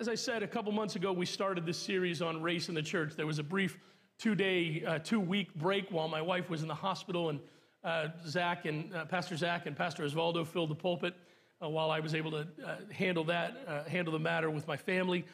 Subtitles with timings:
[0.00, 2.82] as I said a couple months ago, we started this series on race in the
[2.82, 3.14] church.
[3.16, 3.78] There was a brief
[4.16, 7.40] two day, uh, two week break while my wife was in the hospital, and
[7.82, 11.14] uh, Zach and uh, Pastor Zach and Pastor Osvaldo filled the pulpit
[11.60, 14.76] uh, while I was able to uh, handle that, uh, handle the matter with my
[14.76, 15.24] family.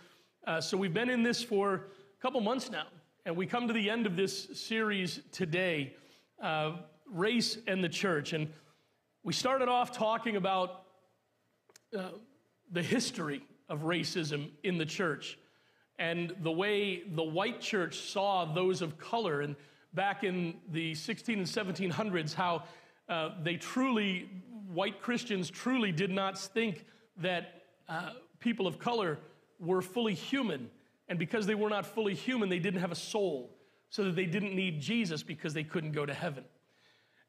[0.60, 2.86] so we've been in this for a couple months now,
[3.26, 5.94] and we come to the end of this series today
[7.12, 8.32] race and the church.
[8.32, 8.48] And
[9.24, 10.84] we started off talking about
[11.92, 15.38] the history of racism in the church
[15.98, 19.40] and the way the white church saw those of color.
[19.42, 19.54] And
[19.92, 22.64] back in the 16 and 1700s, how
[23.08, 24.28] uh, they truly,
[24.72, 26.84] white Christians truly did not think
[27.18, 29.18] that uh, people of color
[29.60, 30.68] were fully human.
[31.08, 33.50] And because they were not fully human, they didn't have a soul,
[33.90, 36.44] so that they didn't need Jesus because they couldn't go to heaven.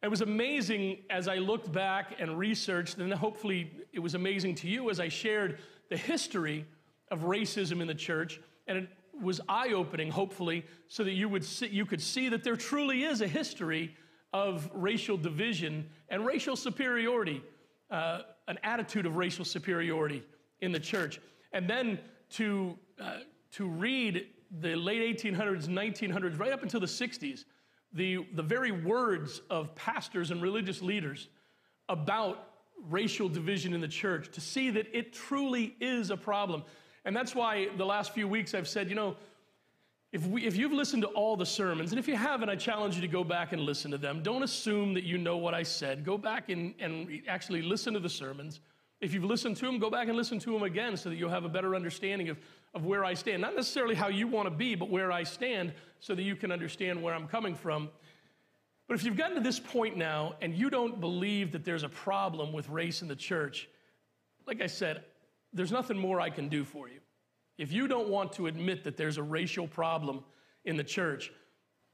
[0.02, 4.68] It was amazing as I looked back and researched, and hopefully it was amazing to
[4.68, 6.66] you as I shared the history
[7.12, 8.40] of racism in the church.
[8.68, 8.90] And it
[9.22, 13.04] was eye opening, hopefully, so that you, would see, you could see that there truly
[13.04, 13.96] is a history
[14.34, 17.42] of racial division and racial superiority,
[17.90, 20.24] uh, an attitude of racial superiority
[20.62, 21.20] in the church.
[21.54, 22.00] And then
[22.32, 23.20] to, uh,
[23.54, 24.28] to read
[24.60, 27.46] the late 1800s, 1900s, right up until the 60s,
[27.94, 31.30] the, the very words of pastors and religious leaders
[31.88, 32.55] about
[32.90, 36.64] racial division in the church, to see that it truly is a problem.
[37.06, 39.16] And that's why the last few weeks I've said, you know,
[40.12, 42.96] if, we, if you've listened to all the sermons, and if you haven't, I challenge
[42.96, 44.24] you to go back and listen to them.
[44.24, 46.06] Don't assume that you know what I said.
[46.06, 48.62] Go back and, and actually listen to the sermons.
[49.02, 51.30] If you've listened to them, go back and listen to them again so that you'll
[51.30, 52.38] have a better understanding of,
[52.74, 53.42] of where I stand.
[53.42, 56.50] Not necessarily how you want to be, but where I stand so that you can
[56.50, 57.90] understand where I'm coming from.
[58.88, 61.90] But if you've gotten to this point now and you don't believe that there's a
[61.90, 63.68] problem with race in the church,
[64.46, 65.04] like I said,
[65.54, 67.00] there's nothing more I can do for you.
[67.58, 70.24] If you don't want to admit that there's a racial problem
[70.66, 71.32] in the church,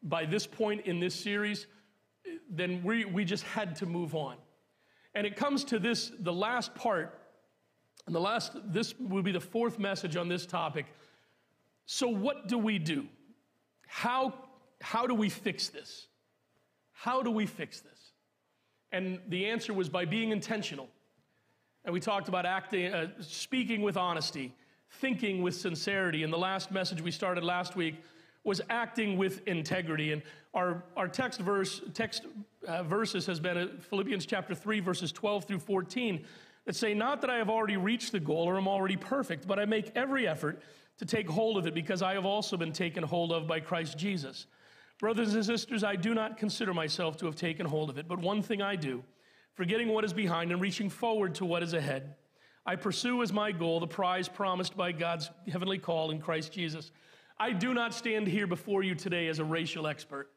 [0.03, 1.67] by this point in this series,
[2.49, 4.37] then we, we just had to move on.
[5.13, 7.19] And it comes to this, the last part,
[8.07, 10.87] and the last, this will be the fourth message on this topic.
[11.85, 13.07] So, what do we do?
[13.87, 14.33] How,
[14.81, 16.07] how do we fix this?
[17.01, 18.11] How do we fix this?
[18.91, 20.87] And the answer was by being intentional.
[21.83, 24.53] And we talked about acting, uh, speaking with honesty,
[24.99, 26.21] thinking with sincerity.
[26.21, 27.95] And the last message we started last week
[28.43, 30.11] was acting with integrity.
[30.11, 30.21] And
[30.53, 32.27] our, our text verse, text
[32.67, 36.23] uh, verses has been uh, Philippians chapter 3, verses 12 through 14,
[36.65, 39.57] that say, Not that I have already reached the goal or am already perfect, but
[39.57, 40.61] I make every effort
[40.99, 43.97] to take hold of it because I have also been taken hold of by Christ
[43.97, 44.45] Jesus.
[45.01, 48.19] Brothers and sisters, I do not consider myself to have taken hold of it, but
[48.19, 49.03] one thing I do
[49.53, 52.15] forgetting what is behind and reaching forward to what is ahead.
[52.65, 56.91] I pursue as my goal the prize promised by God's heavenly call in Christ Jesus.
[57.37, 60.29] I do not stand here before you today as a racial expert.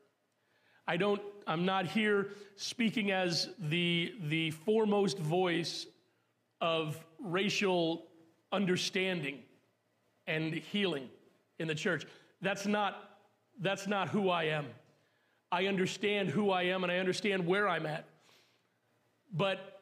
[0.88, 5.86] I don't, I'm not here speaking as the, the foremost voice
[6.60, 8.06] of racial
[8.50, 9.40] understanding
[10.26, 11.08] and healing
[11.58, 12.04] in the church.
[12.40, 13.13] That's not,
[13.60, 14.66] that's not who I am.
[15.50, 18.04] I understand who I am and I understand where I'm at.
[19.32, 19.80] But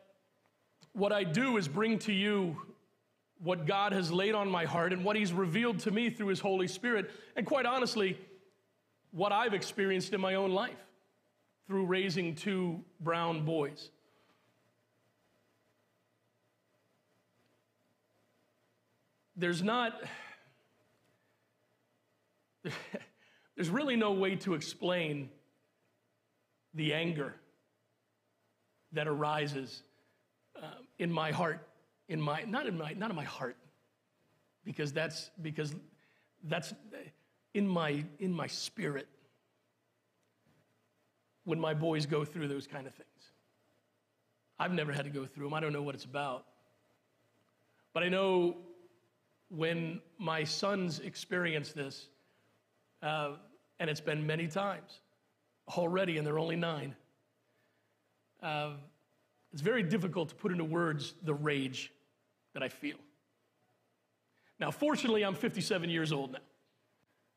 [0.93, 2.57] what I do is bring to you
[3.43, 6.41] what God has laid on my heart and what He's revealed to me through His
[6.41, 8.19] Holy Spirit, and quite honestly,
[9.11, 10.77] what I've experienced in my own life
[11.67, 13.91] through raising two brown boys.
[19.37, 20.01] There's not,
[23.63, 25.31] there's really no way to explain
[26.75, 27.37] the anger
[28.91, 29.85] that arises
[30.61, 30.67] uh,
[30.99, 31.65] in my heart,
[32.09, 33.57] in my not in my not in my heart,
[34.65, 35.77] because that's because
[36.43, 36.75] that's
[37.55, 39.07] in my in my spirit
[41.45, 43.31] when my boys go through those kind of things.
[44.59, 45.55] I've never had to go through them.
[45.55, 46.47] I don't know what it's about.
[47.95, 48.57] But I know
[49.51, 52.09] when my sons experience this,
[53.05, 53.35] uh,
[53.83, 55.01] and it's been many times
[55.77, 56.95] already, and they're only nine,
[58.41, 58.75] uh,
[59.53, 61.93] it's very difficult to put into words the rage
[62.55, 62.97] that I feel.
[64.61, 66.39] Now, fortunately, I'm 57 years old now.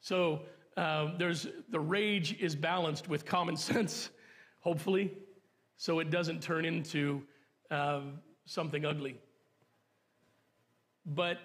[0.01, 0.41] So
[0.77, 4.11] uh, there's, the rage is balanced with common sense,
[4.59, 5.11] hopefully,
[5.77, 7.23] so it doesn't turn into
[7.71, 8.01] uh,
[8.45, 9.15] something ugly.
[11.07, 11.39] But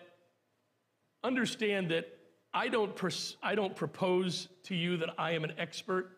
[1.24, 2.19] understand that
[2.52, 6.10] I don't, pers- I don't propose to you that I am an expert.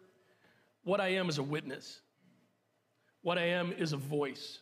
[0.84, 2.00] What I am is a witness.
[3.22, 4.60] What I am is a voice.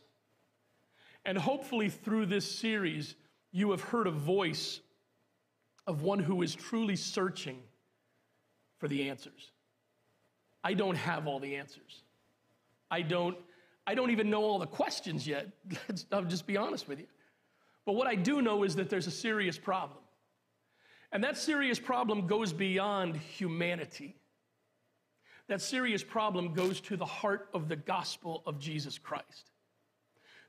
[1.25, 3.15] And hopefully, through this series,
[3.53, 4.81] you have heard a voice
[5.87, 7.59] of one who is truly searching
[8.79, 9.53] for the answers.
[10.63, 12.03] I don't have all the answers.
[12.91, 13.37] I don't,
[13.87, 15.49] I don't even know all the questions yet.
[16.13, 17.07] I'll just be honest with you.
[17.87, 20.00] But what I do know is that there's a serious problem.
[21.12, 24.17] And that serious problem goes beyond humanity.
[25.49, 29.51] That serious problem goes to the heart of the gospel of Jesus Christ.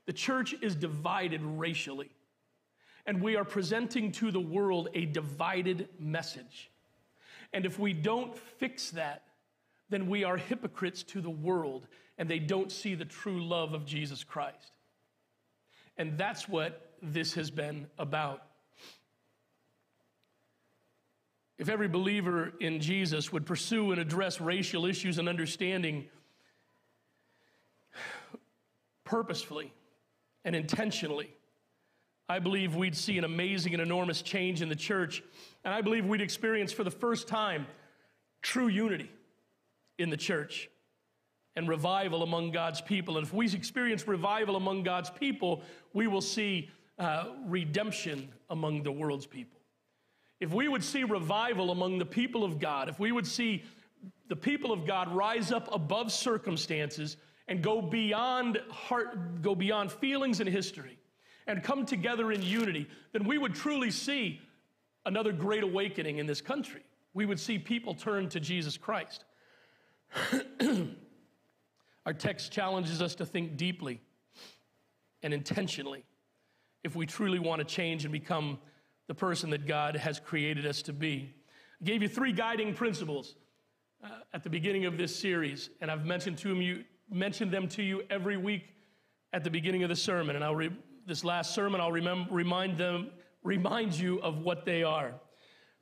[0.06, 2.10] The church is divided racially,
[3.06, 6.70] and we are presenting to the world a divided message.
[7.52, 9.24] And if we don't fix that,
[9.90, 11.86] then we are hypocrites to the world,
[12.16, 14.72] and they don't see the true love of Jesus Christ.
[15.96, 18.42] And that's what this has been about.
[21.62, 26.06] If every believer in Jesus would pursue and address racial issues and understanding
[29.04, 29.72] purposefully
[30.44, 31.30] and intentionally,
[32.28, 35.22] I believe we'd see an amazing and enormous change in the church.
[35.64, 37.68] And I believe we'd experience for the first time
[38.42, 39.12] true unity
[39.98, 40.68] in the church
[41.54, 43.18] and revival among God's people.
[43.18, 45.62] And if we experience revival among God's people,
[45.92, 49.61] we will see uh, redemption among the world's people
[50.42, 53.62] if we would see revival among the people of God, if we would see
[54.26, 57.16] the people of God rise up above circumstances
[57.46, 60.98] and go beyond heart, go beyond feelings and history
[61.46, 64.40] and come together in unity, then we would truly see
[65.06, 66.82] another great awakening in this country.
[67.14, 69.24] We would see people turn to Jesus Christ.
[72.04, 74.00] Our text challenges us to think deeply
[75.22, 76.02] and intentionally
[76.82, 78.58] if we truly want to change and become
[79.08, 81.34] the person that God has created us to be.
[81.80, 83.34] I gave you three guiding principles
[84.02, 87.82] uh, at the beginning of this series, and I've mentioned, to you, mentioned them to
[87.82, 88.64] you every week
[89.32, 90.36] at the beginning of the sermon.
[90.36, 90.76] And I'll re-
[91.06, 93.10] this last sermon, I'll remember, remind them,
[93.42, 95.14] remind you of what they are.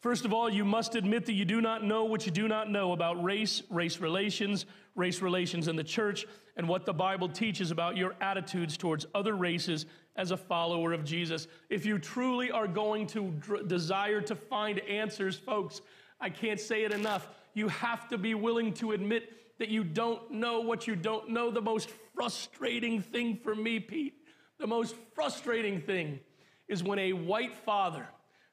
[0.01, 2.71] First of all, you must admit that you do not know what you do not
[2.71, 4.65] know about race, race relations,
[4.95, 6.25] race relations in the church,
[6.57, 9.85] and what the Bible teaches about your attitudes towards other races
[10.21, 11.49] as a follower of Jesus.
[11.71, 15.81] If you truly are going to dr- desire to find answers, folks,
[16.21, 17.31] I can't say it enough.
[17.55, 21.51] You have to be willing to admit that you don't know what you don't know.
[21.51, 24.13] The most frustrating thing for me, Pete,
[24.59, 26.21] the most frustrating thing
[26.69, 28.07] is when a white father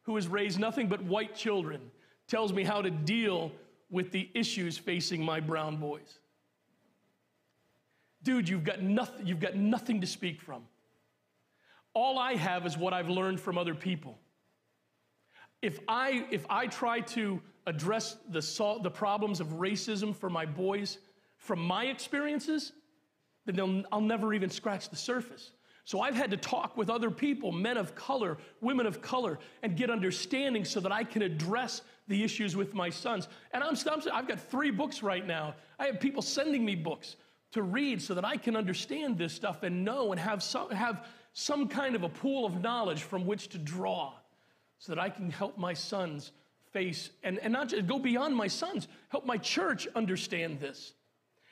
[0.04, 1.82] who has raised nothing but white children
[2.30, 3.52] tells me how to deal
[3.90, 6.20] with the issues facing my brown boys.
[8.24, 10.64] Dude, you've got nothing, you've got nothing to speak from.
[11.98, 14.20] All I have is what I've learned from other people.
[15.64, 21.00] If I, if I try to address the, the problems of racism for my boys
[21.38, 22.72] from my experiences,
[23.48, 25.54] then I'll never even scratch the surface.
[25.86, 29.76] So I've had to talk with other people, men of color, women of color, and
[29.76, 33.28] get understanding so that I can address the issues with my sons.
[33.56, 33.76] And I'm,
[34.14, 35.56] I've got three books right now.
[35.80, 37.16] I have people sending me books
[37.54, 41.08] to read so that I can understand this stuff and know and have some, have
[41.40, 44.12] some kind of a pool of knowledge from which to draw
[44.80, 46.32] so that I can help my sons
[46.74, 50.94] face and, and not just go beyond my sons, help my church understand this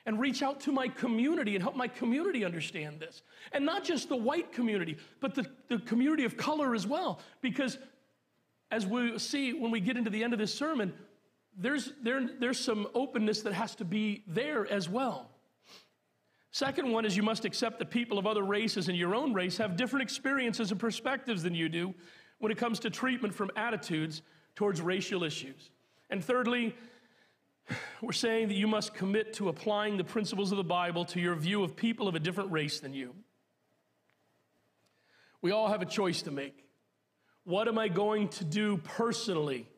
[0.04, 3.22] and reach out to my community and help my community understand this.
[3.52, 7.20] And not just the white community, but the, the community of color as well.
[7.40, 7.78] Because
[8.72, 10.94] as we see when we get into the end of this sermon,
[11.56, 15.30] there's, there, there's some openness that has to be there as well.
[16.56, 19.58] Second one is you must accept that people of other races and your own race
[19.58, 21.92] have different experiences and perspectives than you do
[22.38, 24.22] when it comes to treatment from attitudes
[24.54, 25.68] towards racial issues.
[26.08, 26.74] And thirdly,
[28.00, 31.34] we're saying that you must commit to applying the principles of the Bible to your
[31.34, 33.14] view of people of a different race than you.
[35.42, 36.64] We all have a choice to make.
[37.44, 39.68] What am I going to do personally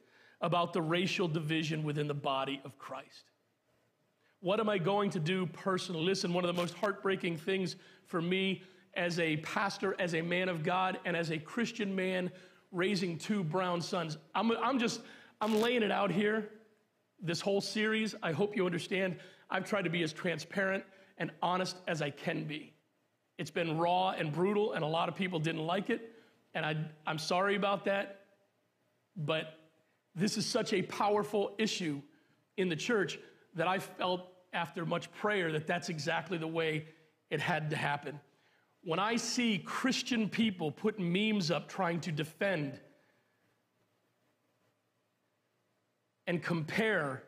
[0.40, 3.27] about the racial division within the body of Christ?
[4.40, 6.04] What am I going to do personally?
[6.04, 7.76] Listen, one of the most heartbreaking things
[8.06, 8.62] for me
[8.94, 12.30] as a pastor, as a man of God, and as a Christian man
[12.70, 15.00] raising two brown sons, I'm, I'm just,
[15.40, 16.50] I'm laying it out here
[17.20, 19.16] this whole series, I hope you understand,
[19.50, 20.84] I've tried to be as transparent
[21.18, 22.72] and honest as I can be.
[23.38, 26.12] It's been raw and brutal, and a lot of people didn't like it,
[26.54, 26.76] and I,
[27.06, 28.20] I'm sorry about that.
[29.16, 29.54] But
[30.14, 32.00] this is such a powerful issue
[32.56, 33.18] in the church
[33.58, 34.22] that I felt
[34.52, 36.86] after much prayer that that's exactly the way
[37.30, 38.18] it had to happen.
[38.82, 42.80] When I see Christian people put memes up trying to defend
[46.26, 47.22] and compare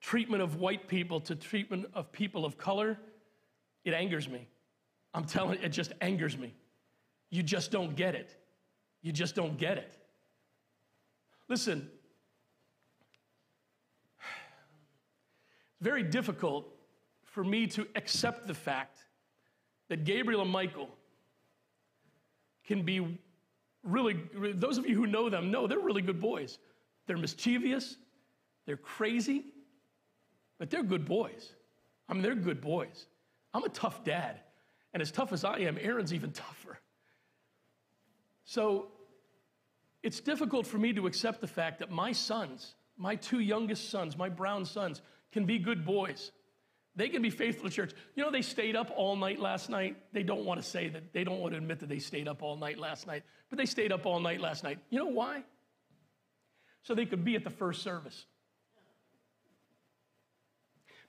[0.00, 2.98] treatment of white people to treatment of people of color,
[3.84, 4.48] it angers me.
[5.14, 6.54] I'm telling you, it just angers me.
[7.30, 8.36] You just don't get it.
[9.00, 9.96] You just don't get it.
[11.48, 11.90] Listen,
[15.74, 16.66] it's very difficult
[17.22, 18.98] for me to accept the fact
[19.88, 20.88] that Gabriel and Michael
[22.66, 23.18] can be
[23.82, 24.18] really,
[24.54, 26.58] those of you who know them know they're really good boys.
[27.06, 27.96] They're mischievous,
[28.66, 29.44] they're crazy,
[30.58, 31.52] but they're good boys.
[32.08, 33.06] I mean, they're good boys.
[33.52, 34.40] I'm a tough dad.
[34.92, 36.78] And as tough as I am, Erin's even tougher.
[38.44, 38.88] So
[40.02, 44.16] it's difficult for me to accept the fact that my sons, my two youngest sons,
[44.16, 45.02] my brown sons,
[45.34, 46.30] can be good boys.
[46.96, 47.92] They can be faithful to church.
[48.14, 49.96] You know, they stayed up all night last night.
[50.12, 52.40] They don't want to say that, they don't want to admit that they stayed up
[52.40, 54.78] all night last night, but they stayed up all night last night.
[54.90, 55.42] You know why?
[56.84, 58.26] So they could be at the first service.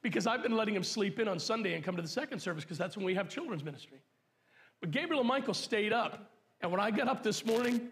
[0.01, 2.63] Because I've been letting them sleep in on Sunday and come to the second service
[2.63, 3.99] because that's when we have children's ministry.
[4.81, 6.31] But Gabriel and Michael stayed up.
[6.61, 7.89] And when I got up this morning,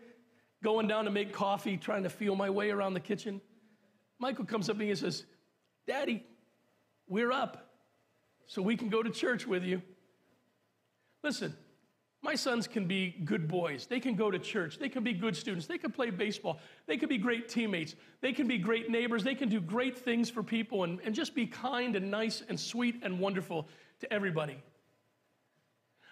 [0.64, 3.40] going down to make coffee, trying to feel my way around the kitchen,
[4.20, 5.26] Michael comes up to me and says,
[5.86, 6.26] Daddy,
[7.08, 7.70] we're up
[8.48, 9.82] so we can go to church with you.
[11.24, 11.56] Listen,
[12.22, 13.86] my sons can be good boys.
[13.86, 14.80] They can go to church.
[14.80, 15.68] They can be good students.
[15.68, 16.60] They can play baseball.
[16.88, 17.96] They can be great teammates.
[18.22, 19.26] They can be great neighbors.
[19.26, 22.58] They can do great things for people and, and just be kind and nice and
[22.58, 23.68] sweet and wonderful
[24.00, 24.58] to everybody.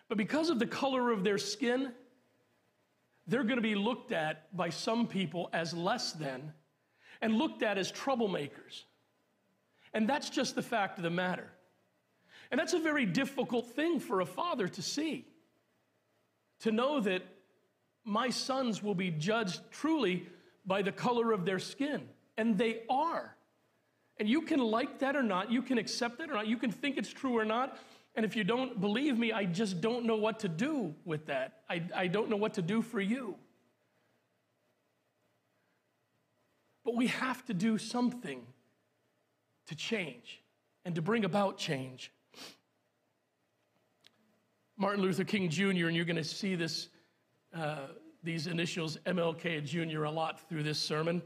[0.10, 1.94] But because of the color of their skin,
[3.28, 6.52] they're going to be looked at by some people as less than
[7.22, 8.84] and looked at as troublemakers.
[9.94, 11.50] And that's just the fact of the matter.
[12.50, 15.26] And that's a very difficult thing for a father to see.
[16.62, 17.24] To know that
[18.04, 20.28] my sons will be judged truly
[20.66, 22.08] by the color of their skin.
[22.38, 23.36] And they are.
[24.18, 26.72] And you can like that or not, you can accept that or not, you can
[26.72, 27.78] think it's true or not.
[28.16, 31.62] And if you don't believe me, I just don't know what to do with that.
[31.70, 33.36] I, I don't know what to do for you.
[36.84, 38.46] But we have to do something
[39.72, 40.44] to change
[40.84, 42.12] and to bring about change.
[44.76, 46.90] Martin Luther King Jr., and you're going to see this,
[47.56, 47.88] uh,
[48.22, 50.04] these initials MLK Jr.
[50.04, 51.22] a lot through this sermon.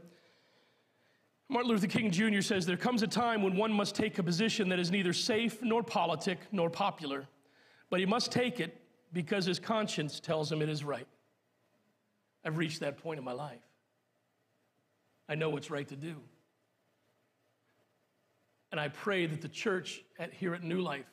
[1.48, 2.40] Martin Luther King Jr.
[2.40, 5.60] says, There comes a time when one must take a position that is neither safe
[5.60, 7.26] nor politic nor popular,
[7.90, 8.80] but he must take it
[9.12, 11.08] because his conscience tells him it is right.
[12.44, 13.58] I've reached that point in my life.
[15.28, 16.20] I know what's right to do.
[18.76, 21.06] And I pray that the church at, here at New Life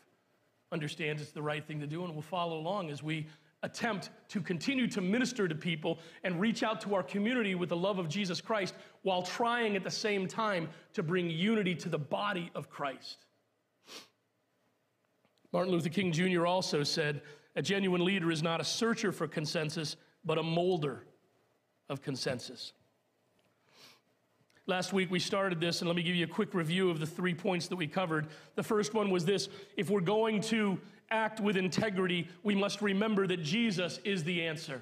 [0.74, 3.26] understands it's the right thing to do and will follow along as we
[3.62, 7.78] attempt to continue to minister to people and reach out to our community with the
[7.78, 11.98] love of Jesus Christ while trying at the same time to bring unity to the
[11.98, 13.20] body of Christ.
[15.54, 16.46] Martin Luther King Jr.
[16.46, 17.22] also said,
[17.56, 21.06] A genuine leader is not a searcher for consensus, but a molder
[21.88, 22.74] of consensus.
[24.66, 27.06] Last week we started this, and let me give you a quick review of the
[27.06, 28.28] three points that we covered.
[28.56, 30.80] The first one was this if we're going to
[31.12, 34.82] act with integrity, we must remember that Jesus is the answer.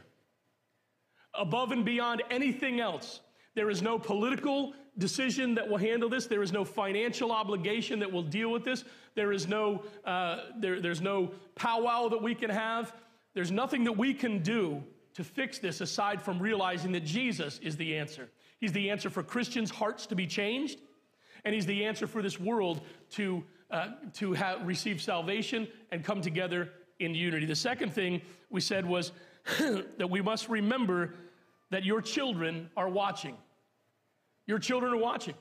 [1.34, 3.22] Above and beyond anything else,
[3.56, 6.28] there is no political decision that will handle this.
[6.28, 8.84] There is no financial obligation that will deal with this.
[9.16, 12.94] There is no, uh, there, there's no powwow that we can have.
[13.34, 14.84] There's nothing that we can do
[15.16, 18.30] to fix this aside from realizing that Jesus is the answer.
[18.62, 20.80] He's the answer for Christians' hearts to be changed,
[21.44, 26.22] and He's the answer for this world to, uh, to have, receive salvation and come
[26.22, 27.48] together in unity.
[27.48, 29.12] The second thing we said was
[29.58, 31.16] that we must remember
[31.72, 33.36] that your children are watching.
[34.46, 35.36] Your children are watching.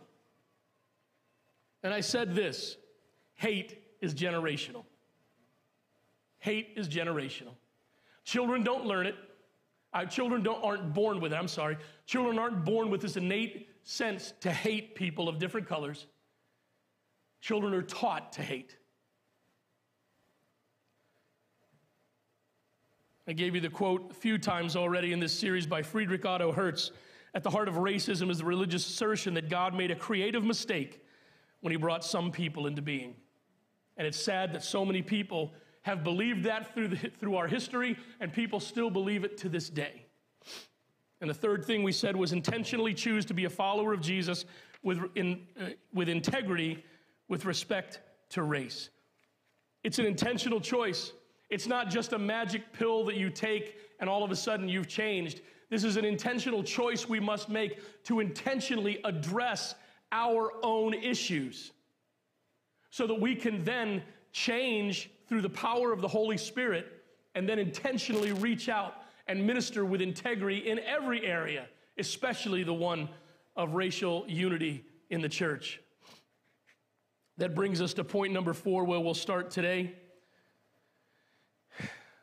[1.83, 2.77] And I said this
[3.35, 4.85] hate is generational.
[6.39, 7.53] Hate is generational.
[8.25, 9.15] Children don't learn it.
[9.93, 11.37] Our children don't, aren't born with it.
[11.37, 11.77] I'm sorry.
[12.07, 16.07] Children aren't born with this innate sense to hate people of different colors.
[17.41, 18.77] Children are taught to hate.
[23.27, 26.53] I gave you the quote a few times already in this series by Friedrich Otto
[26.53, 26.91] Hertz.
[27.35, 31.05] At the heart of racism is the religious assertion that God made a creative mistake
[31.61, 33.15] when he brought some people into being.
[33.97, 35.53] And it's sad that so many people
[35.83, 39.69] have believed that through, the, through our history, and people still believe it to this
[39.71, 40.05] day.
[41.21, 44.45] And the third thing we said was intentionally choose to be a follower of Jesus
[44.83, 46.83] with, in, uh, with integrity
[47.29, 48.91] with respect to race.
[49.85, 51.13] It's an intentional choice.
[51.49, 54.89] It's not just a magic pill that you take and all of a sudden you've
[54.89, 55.41] changed.
[55.69, 59.75] This is an intentional choice we must make to intentionally address
[60.13, 61.73] our own issues
[62.91, 66.87] so that we can then change through the power of the Holy Spirit
[67.37, 68.97] and then intentionally reach out
[69.29, 73.09] and minister with integrity in every area, especially the one
[73.55, 75.81] of racial unity in the church.
[77.39, 79.95] That brings us to point number four, where we'll start today.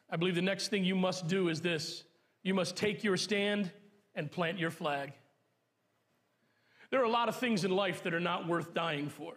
[0.10, 2.04] I believe the next thing you must do is this
[2.44, 3.72] you must take your stand
[4.16, 5.14] and plant your flag.
[6.92, 9.34] There are a lot of things in life that are not worth dying for.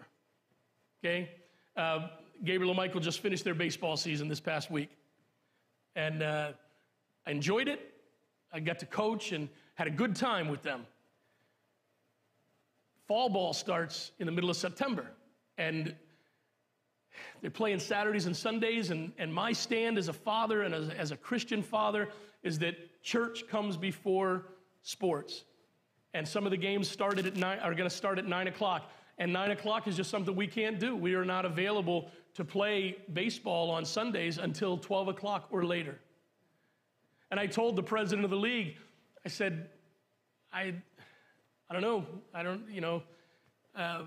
[1.05, 1.31] Okay?
[1.77, 2.09] Uh,
[2.45, 4.91] Gabriel and Michael just finished their baseball season this past week.
[5.95, 6.53] And uh,
[7.27, 7.95] I enjoyed it.
[8.53, 10.87] I got to coach and had a good time with them.
[13.07, 15.07] Fall ball starts in the middle of September.
[15.59, 15.95] And
[17.41, 18.91] they're playing Saturdays and Sundays.
[18.91, 22.09] And, and my stand as a father and as, as a Christian father
[22.43, 24.47] is that church comes before
[24.83, 25.45] sports.
[26.15, 28.91] And some of the games started at nine, are going to start at 9 o'clock.
[29.19, 30.97] And 9 o'clock is just something we can't do.
[30.97, 35.99] We are not available to play baseball on Sundays until 12 o'clock or later.
[37.31, 38.77] And I told the president of the league,
[39.25, 39.69] I said,
[40.53, 40.75] I,
[41.69, 42.07] I don't know.
[42.35, 43.03] I don't, you know.
[43.77, 44.03] Uh,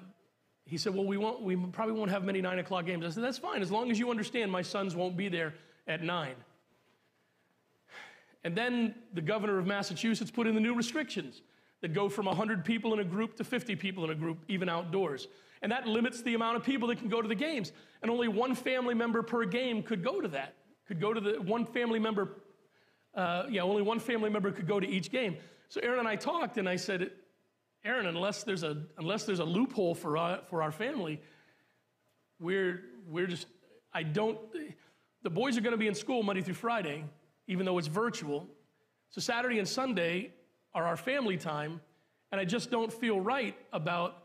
[0.66, 3.06] he said, well, we, won't, we probably won't have many 9 o'clock games.
[3.06, 5.54] I said, that's fine, as long as you understand my sons won't be there
[5.88, 6.36] at 9.
[8.46, 11.42] And then the governor of Massachusetts put in the new restrictions
[11.84, 14.70] that go from 100 people in a group to 50 people in a group, even
[14.70, 15.28] outdoors.
[15.62, 17.72] And that limits the amount of people that can go to the games.
[18.02, 20.56] And only one family member per game could go to that,
[20.88, 22.42] could go to the one family member,
[23.14, 25.38] uh, yeah, only one family member could go to each game.
[25.70, 27.12] So Erin and I talked, and I said,
[27.86, 31.22] Erin, unless there's a, unless there's a loophole for, uh, for our family,
[32.40, 33.46] we're, we're just,
[33.94, 34.40] I don't,
[35.22, 37.04] the boys are going to be in school Monday through Friday
[37.48, 38.48] even though it's virtual.
[39.10, 40.34] So Saturday and Sunday
[40.74, 41.82] are our family time,
[42.32, 44.24] and I just don't feel right about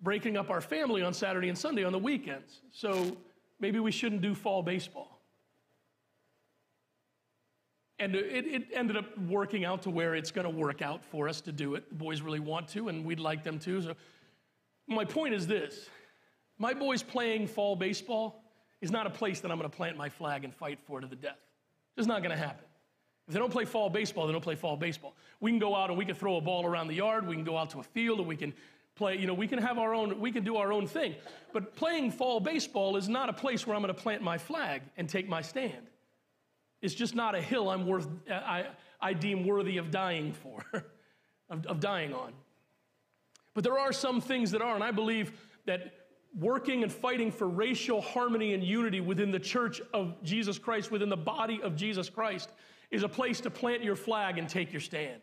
[0.00, 2.60] breaking up our family on Saturday and Sunday on the weekends.
[2.72, 3.16] So
[3.60, 5.20] maybe we shouldn't do fall baseball.
[7.98, 11.28] And it, it ended up working out to where it's going to work out for
[11.28, 11.88] us to do it.
[11.88, 13.80] The boys really want to, and we'd like them to.
[13.80, 13.94] So
[14.88, 15.88] my point is this
[16.58, 18.42] my boys playing fall baseball
[18.80, 21.06] is not a place that I'm going to plant my flag and fight for to
[21.06, 21.38] the death.
[21.96, 22.64] Just not going to happen.
[23.28, 25.14] If they don't play fall baseball, they don't play fall baseball.
[25.40, 27.26] We can go out and we can throw a ball around the yard.
[27.26, 28.52] We can go out to a field and we can
[28.94, 31.14] play, you know, we can have our own, we can do our own thing.
[31.52, 34.82] But playing fall baseball is not a place where I'm going to plant my flag
[34.96, 35.88] and take my stand.
[36.80, 38.66] It's just not a hill I'm worth, I,
[39.00, 40.64] I deem worthy of dying for,
[41.50, 42.32] of, of dying on.
[43.54, 45.32] But there are some things that are, and I believe
[45.66, 45.92] that
[46.38, 51.08] working and fighting for racial harmony and unity within the church of Jesus Christ, within
[51.08, 52.50] the body of Jesus Christ,
[52.92, 55.20] is a place to plant your flag and take your stand.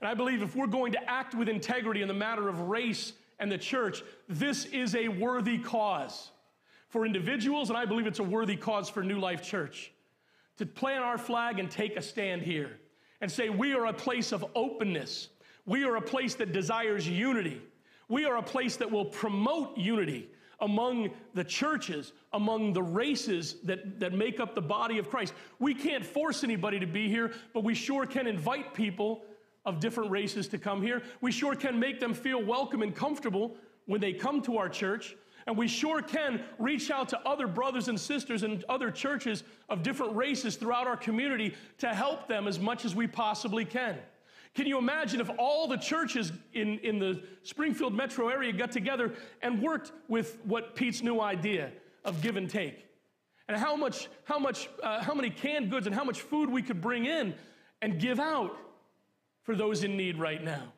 [0.00, 3.14] And I believe if we're going to act with integrity in the matter of race
[3.38, 6.30] and the church, this is a worthy cause
[6.88, 9.92] for individuals, and I believe it's a worthy cause for New Life Church
[10.56, 12.78] to plant our flag and take a stand here
[13.20, 15.28] and say, We are a place of openness.
[15.66, 17.60] We are a place that desires unity.
[18.08, 20.28] We are a place that will promote unity
[20.60, 25.34] among the churches, among the races that, that make up the body of Christ.
[25.58, 29.22] We can't force anybody to be here, but we sure can invite people
[29.64, 31.02] of different races to come here.
[31.20, 35.16] We sure can make them feel welcome and comfortable when they come to our church.
[35.46, 39.82] And we sure can reach out to other brothers and sisters and other churches of
[39.82, 43.96] different races throughout our community to help them as much as we possibly can.
[44.54, 49.14] Can you imagine if all the churches in, in the Springfield metro area got together
[49.42, 51.70] and worked with what Pete's new idea
[52.04, 52.84] of give and take?
[53.48, 56.62] And how much, how much, uh, how many canned goods and how much food we
[56.62, 57.34] could bring in
[57.80, 58.56] and give out
[59.42, 60.72] for those in need right now.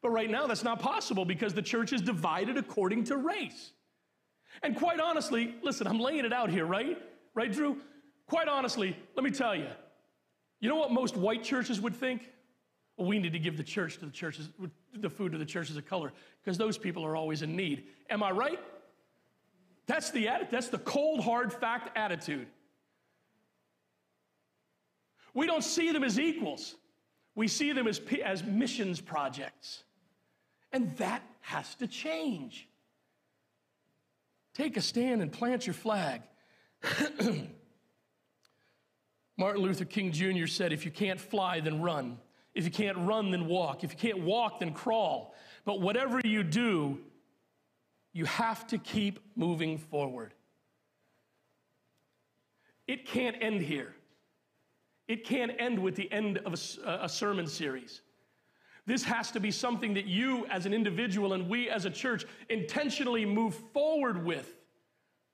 [0.00, 3.72] But right now, that's not possible because the church is divided according to race.
[4.62, 6.96] And quite honestly, listen, I'm laying it out here, right?
[7.34, 7.76] Right, Drew?
[8.26, 9.66] Quite honestly, let me tell you,
[10.60, 12.22] you know what most white churches would think?
[12.98, 14.50] We need to give the church to the churches,
[14.94, 17.84] the food to the churches of color, because those people are always in need.
[18.10, 18.58] Am I right?
[19.86, 22.48] That's the that's the cold, hard fact attitude.
[25.34, 26.74] We don't see them as equals.
[27.34, 29.84] We see them as, as missions projects.
[30.72, 32.68] And that has to change.
[34.54, 36.22] Take a stand and plant your flag.
[39.36, 40.46] Martin Luther King Jr.
[40.48, 42.18] said, If you can't fly, then run.
[42.58, 43.84] If you can't run, then walk.
[43.84, 45.32] If you can't walk, then crawl.
[45.64, 46.98] But whatever you do,
[48.12, 50.34] you have to keep moving forward.
[52.88, 53.94] It can't end here.
[55.06, 56.52] It can't end with the end of
[56.84, 58.00] a, a, sermon series.
[58.86, 62.24] This has to be something that you, as an individual, and we as a church
[62.48, 64.52] intentionally move forward with,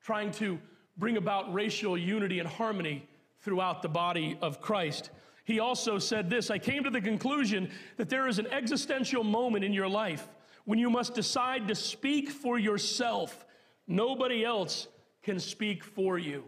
[0.03, 0.59] trying to
[0.99, 3.09] bring about racial unity and harmony
[3.41, 5.09] throughout the body of Christ.
[5.45, 9.65] He also said this I came to the conclusion that there is an existential moment
[9.65, 10.27] in your life
[10.65, 13.45] when you must decide to speak for yourself.
[13.87, 14.89] Nobody else
[15.23, 16.45] can speak for you.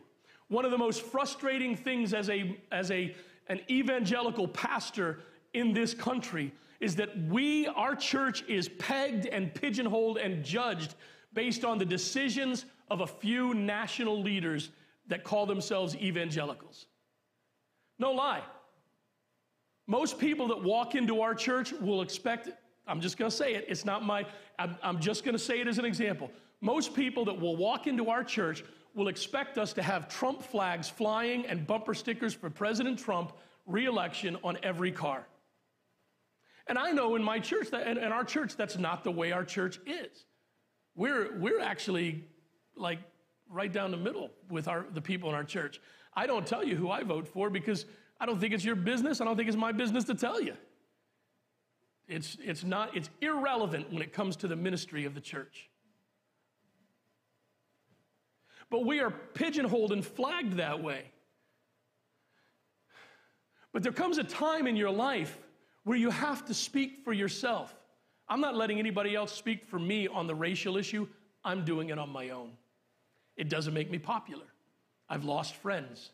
[0.49, 3.15] One of the most frustrating things as, a, as a,
[3.49, 5.21] an evangelical pastor
[5.53, 10.95] in this country is that we, our church, is pegged and pigeonholed and judged
[11.33, 14.71] based on the decisions of a few national leaders
[15.09, 16.87] that call themselves evangelicals.
[17.99, 18.43] No lie.
[19.87, 22.49] Most people that walk into our church will expect,
[22.87, 24.27] I'm just gonna say it, it's not my,
[24.59, 26.31] I'm, I'm just gonna say it as an example.
[26.61, 30.89] Most people that will walk into our church will expect us to have Trump flags
[30.89, 33.33] flying and bumper stickers for President Trump
[33.67, 35.27] reelection on every car.
[36.67, 39.45] And I know in my church, that, in our church, that's not the way our
[39.45, 40.25] church is.
[40.97, 42.25] We're, we're actually
[42.75, 42.99] like
[43.49, 45.81] right down the middle with our, the people in our church.
[46.15, 47.85] I don't tell you who I vote for because
[48.19, 49.21] I don't think it's your business.
[49.21, 50.55] I don't think it's my business to tell you.
[52.09, 55.69] It's, it's not, it's irrelevant when it comes to the ministry of the church.
[58.71, 61.11] But we are pigeonholed and flagged that way.
[63.73, 65.39] But there comes a time in your life
[65.85, 67.75] where you have to speak for yourself.
[68.29, 71.07] I'm not letting anybody else speak for me on the racial issue.
[71.45, 72.53] I'm doing it on my own.
[73.37, 74.47] It doesn't make me popular.
[75.09, 76.11] I've lost friends.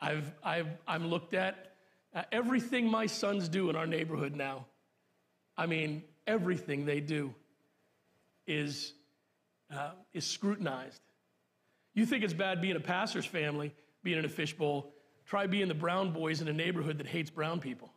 [0.00, 1.72] I've, I've, I'm looked at
[2.14, 4.66] uh, everything my sons do in our neighborhood now.
[5.56, 7.34] I mean, everything they do
[8.46, 8.92] is,
[9.72, 11.00] uh, is scrutinized.
[11.94, 14.92] You think it's bad being a pastor's family, being in a fishbowl.
[15.26, 17.90] Try being the brown boys in a neighborhood that hates brown people.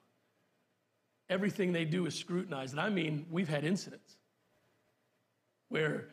[1.30, 2.74] Everything they do is scrutinized.
[2.74, 4.16] And I mean, we've had incidents
[5.70, 6.08] where,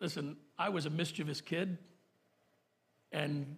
[0.00, 1.78] listen, I was a mischievous kid,
[3.10, 3.56] and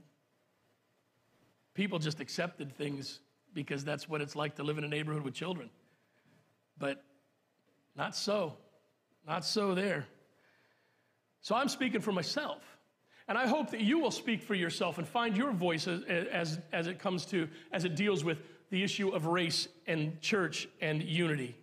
[1.80, 3.20] people just accepted things
[3.54, 5.70] because that's what it's like to live in a neighborhood with children.
[6.78, 7.02] But
[7.96, 8.58] not so.
[9.26, 10.04] Not so there.
[11.40, 12.62] So I'm speaking for myself.
[13.28, 16.58] And I hope that you will speak for yourself and find your voice as, as,
[16.70, 21.02] as it comes to, as it deals with the issue of race and church and
[21.02, 21.56] unity.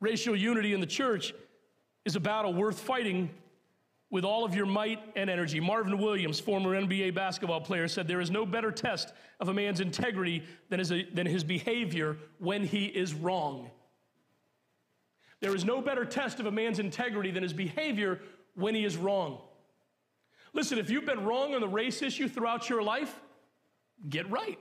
[0.00, 1.34] Racial unity in the church
[2.06, 3.28] is a battle worth fighting
[4.14, 5.58] with all of your might and energy.
[5.58, 9.80] Marvin Williams, former NBA basketball player, said there is no better test of a man's
[9.80, 13.72] integrity than his, than his behavior when he is wrong.
[15.40, 18.20] There is no better test of a man's integrity than his behavior
[18.54, 19.40] when he is wrong.
[20.52, 23.20] Listen, if you've been wrong on the race issue throughout your life,
[24.08, 24.60] get right.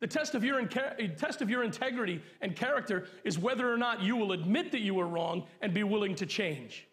[0.00, 4.14] The test of, your test of your integrity and character is whether or not you
[4.14, 6.86] will admit that you were wrong and be willing to change.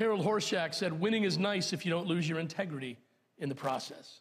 [0.00, 2.98] Arnold Horshack said, Winning is nice if you don't lose your integrity
[3.38, 4.20] in the process.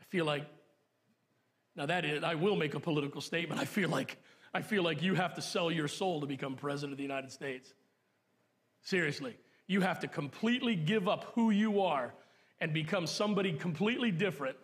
[0.00, 0.46] I feel like,
[1.76, 3.60] now that is, I will make a political statement.
[3.60, 4.18] I feel like,
[4.52, 7.30] I feel like you have to sell your soul to become president of the United
[7.30, 7.72] States.
[8.82, 9.36] Seriously.
[9.66, 12.12] You have to completely give up who you are
[12.60, 14.56] and become somebody completely different.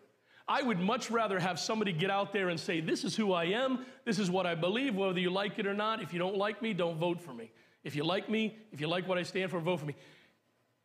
[0.49, 3.47] I would much rather have somebody get out there and say, This is who I
[3.47, 6.03] am, this is what I believe, whether you like it or not.
[6.03, 7.51] If you don't like me, don't vote for me.
[7.87, 9.95] If you like me, if you like what I stand for, vote for me.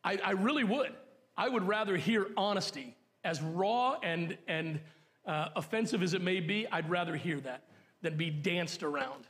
[0.04, 0.92] I, I really would.
[1.36, 4.78] I would rather hear honesty, as raw and, and
[5.26, 7.64] uh, offensive as it may be, I'd rather hear that
[8.02, 9.26] than be danced around.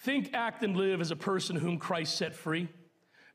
[0.00, 2.68] Think, act, and live as a person whom Christ set free.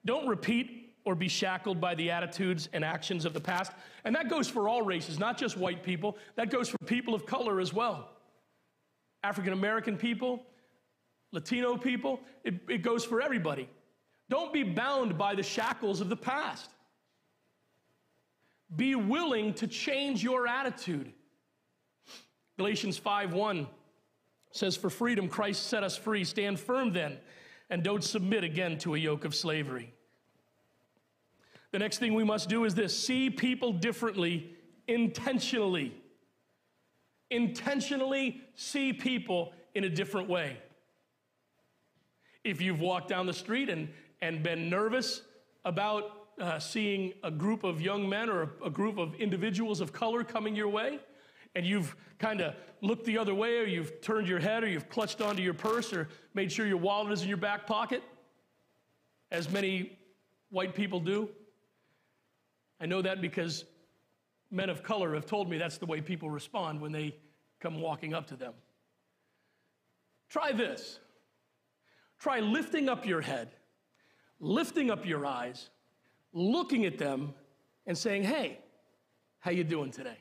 [0.06, 3.72] Don't repeat or be shackled by the attitudes and actions of the past.
[4.04, 6.20] And that goes for all races, not just white people.
[6.36, 8.12] That goes for people of color as well.
[9.24, 10.44] African American people,
[11.32, 13.70] Latino people, it, it goes for everybody.
[14.30, 16.70] Don't be bound by the shackles of the past.
[18.76, 21.12] Be willing to change your attitude.
[22.58, 23.68] Galatians 5 1
[24.52, 26.24] says, For freedom Christ set us free.
[26.24, 27.18] Stand firm then,
[27.70, 29.94] and don't submit again to a yoke of slavery.
[31.72, 34.56] The next thing we must do is this see people differently
[34.88, 35.94] intentionally.
[37.32, 40.58] Intentionally see people in a different way.
[42.44, 43.90] If you've walked down the street and,
[44.22, 45.22] and been nervous
[45.66, 49.92] about uh, seeing a group of young men or a, a group of individuals of
[49.92, 51.00] color coming your way,
[51.56, 54.90] and you've kind of looked the other way, or you've turned your head, or you've
[54.90, 58.02] clutched onto your purse, or made sure your wallet is in your back pocket,
[59.32, 59.98] as many
[60.50, 61.30] white people do.
[62.80, 63.66] I know that because
[64.52, 67.16] men of color have told me that's the way people respond when they
[67.60, 68.54] come walking up to them.
[70.30, 71.00] Try this.
[72.20, 73.50] Try lifting up your head,
[74.40, 75.70] lifting up your eyes,
[76.34, 77.34] looking at them,
[77.88, 78.60] and saying, Hey,
[79.40, 80.18] how you doing today?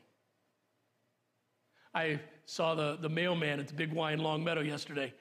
[1.93, 5.13] I saw the, the mailman at the Big Y in Longmeadow yesterday.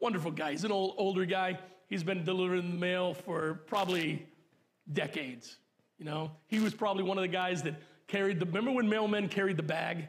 [0.00, 0.52] Wonderful guy.
[0.52, 1.58] He's an old, older guy.
[1.88, 4.26] He's been delivering the mail for probably
[4.92, 5.58] decades.
[5.98, 7.74] You know, he was probably one of the guys that
[8.06, 10.08] carried the, remember when mailmen carried the bag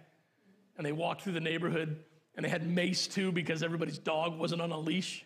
[0.77, 2.03] and they walked through the neighborhood
[2.36, 5.25] and they had mace too because everybody's dog wasn't on a leash?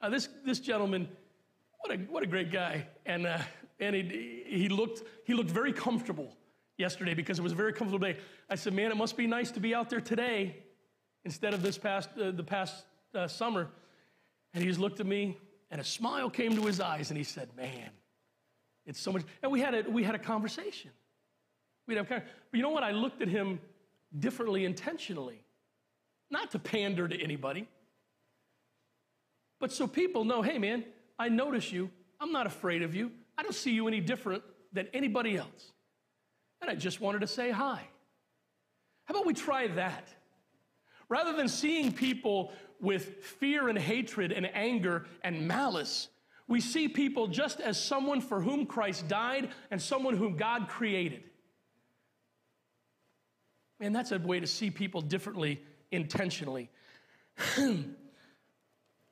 [0.00, 1.08] Uh, this, this gentleman,
[1.80, 2.86] what a, what a great guy.
[3.04, 3.38] And, uh,
[3.80, 6.36] and he, he, looked, he looked very comfortable
[6.76, 8.18] yesterday because it was a very comfortable day.
[8.48, 10.56] I said, man, it must be nice to be out there today
[11.24, 13.68] instead of this past, uh, the past uh, summer.
[14.54, 15.36] And he just looked at me
[15.70, 17.90] and a smile came to his eyes and he said, man,
[18.86, 19.22] it's so much.
[19.42, 20.90] And we had a, we had a conversation.
[21.86, 22.82] We'd have, but you know what?
[22.82, 23.60] I looked at him
[24.18, 25.40] differently intentionally,
[26.30, 27.68] not to pander to anybody,
[29.58, 30.84] but so people know, hey, man,
[31.18, 31.90] I notice you.
[32.20, 33.10] I'm not afraid of you.
[33.38, 35.72] I don't see you any different than anybody else.
[36.60, 37.82] And I just wanted to say hi.
[39.04, 40.08] How about we try that?
[41.08, 46.08] Rather than seeing people with fear and hatred and anger and malice,
[46.48, 51.22] we see people just as someone for whom Christ died and someone whom God created.
[53.80, 56.70] Man, that's a way to see people differently intentionally.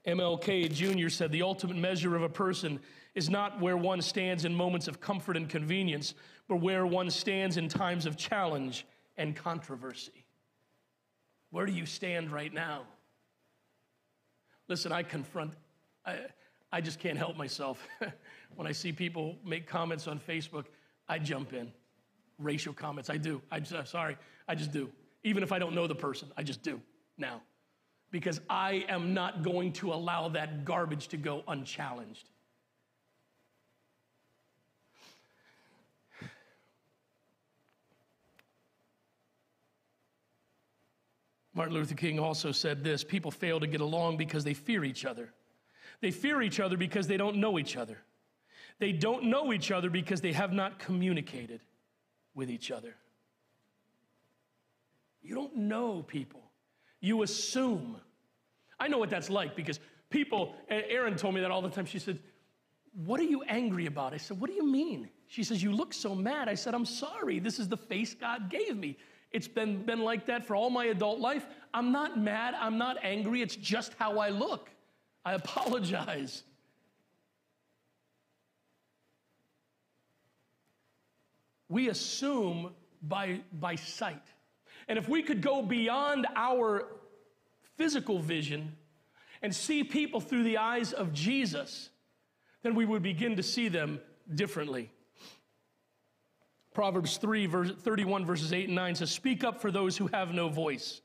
[0.07, 1.09] MLK Jr.
[1.09, 2.79] said the ultimate measure of a person
[3.15, 6.15] is not where one stands in moments of comfort and convenience,
[6.49, 10.25] but where one stands in times of challenge and controversy.
[11.51, 12.83] Where do you stand right now?
[14.69, 15.53] Listen, I confront,
[16.05, 16.19] I,
[16.75, 17.87] I just can't help myself.
[18.57, 20.65] when I see people make comments on Facebook,
[21.09, 21.71] I jump in.
[22.41, 23.41] Racial comments, I do.
[23.53, 24.17] I'm sorry,
[24.49, 24.91] I just do.
[25.23, 26.81] Even if I don't know the person, I just do
[27.17, 27.43] now.
[28.11, 32.29] Because I am not going to allow that garbage to go unchallenged.
[41.55, 45.05] Martin Luther King also said this people fail to get along because they fear each
[45.05, 45.33] other.
[46.05, 47.97] They fear each other because they don't know each other.
[48.79, 51.63] They don't know each other because they have not communicated
[52.35, 52.95] with each other.
[55.23, 56.43] You don't know people,
[57.01, 57.97] you assume.
[58.79, 61.87] I know what that's like because people, Erin told me that all the time.
[61.87, 62.19] She said,
[63.07, 64.13] What are you angry about?
[64.13, 65.09] I said, What do you mean?
[65.29, 66.51] She says, You look so mad.
[66.51, 67.39] I said, I'm sorry.
[67.39, 68.99] This is the face God gave me.
[69.31, 71.47] It's been, been like that for all my adult life.
[71.73, 72.53] I'm not mad.
[72.61, 73.41] I'm not angry.
[73.41, 74.69] It's just how I look.
[75.25, 76.43] I apologize.
[81.69, 84.23] We assume by, by sight.
[84.87, 86.87] And if we could go beyond our
[87.77, 88.77] physical vision
[89.43, 91.91] and see people through the eyes of Jesus,
[92.63, 94.01] then we would begin to see them
[94.35, 94.91] differently.
[96.75, 100.35] Proverbs 3, verse, 31, verses 8 and 9 says, Speak up for those who have
[100.35, 101.01] no voice,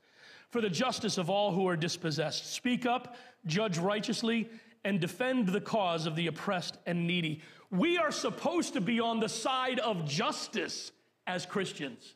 [0.49, 2.53] for the justice of all who are dispossessed.
[2.53, 4.49] Speak up, judge righteously,
[4.83, 7.41] and defend the cause of the oppressed and needy.
[7.71, 10.91] We are supposed to be on the side of justice
[11.27, 12.15] as Christians.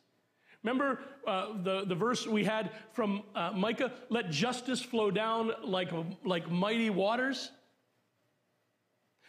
[0.62, 3.92] Remember uh, the, the verse we had from uh, Micah?
[4.08, 5.90] Let justice flow down like,
[6.24, 7.50] like mighty waters.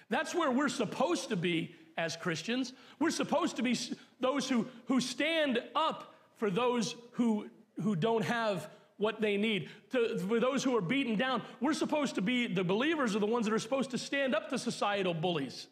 [0.09, 2.73] That's where we're supposed to be as Christians.
[2.99, 3.77] We're supposed to be
[4.19, 7.49] those who, who stand up for those who,
[7.81, 9.69] who don't have what they need.
[9.91, 13.25] To, for those who are beaten down, we're supposed to be, the believers are the
[13.25, 15.67] ones that are supposed to stand up to societal bullies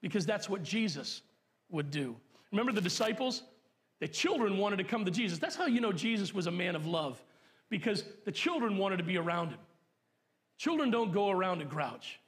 [0.00, 1.22] because that's what Jesus
[1.70, 2.16] would do.
[2.50, 3.42] Remember the disciples?
[4.00, 5.38] The children wanted to come to Jesus.
[5.38, 7.22] That's how you know Jesus was a man of love
[7.70, 9.58] because the children wanted to be around him.
[10.58, 12.20] Children don't go around and grouch,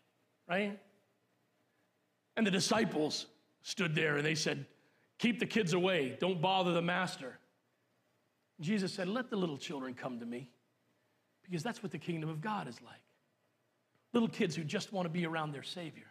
[0.49, 0.79] right?
[2.37, 3.27] And the disciples
[3.63, 4.67] stood there and they said,
[5.19, 7.39] Keep the kids away, don't bother the master.
[8.61, 10.51] Jesus said, Let the little children come to me
[11.43, 13.01] because that's what the kingdom of God is like.
[14.13, 16.07] Little kids who just want to be around their Savior.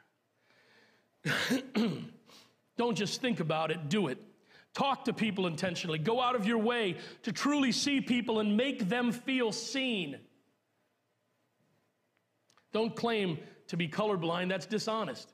[2.78, 4.18] don't just think about it, do it.
[4.74, 6.00] Talk to people intentionally.
[6.00, 10.18] Go out of your way to truly see people and make them feel seen.
[12.74, 15.32] Don't claim to be colorblind, that's dishonest.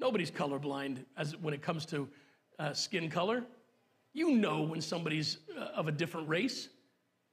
[0.00, 2.08] Nobody's colorblind as when it comes to
[2.58, 3.44] uh, skin color.
[4.12, 6.68] You know when somebody's uh, of a different race.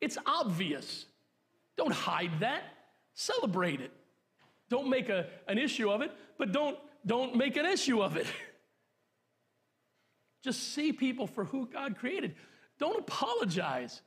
[0.02, 1.06] It's obvious.
[1.78, 2.64] Don't hide that.
[3.14, 3.92] Celebrate it.
[4.70, 8.28] Don't make a, an issue of it, but don't, don't make an issue of it.
[10.44, 12.36] Just see people for who God created.
[12.78, 14.02] Don't apologize.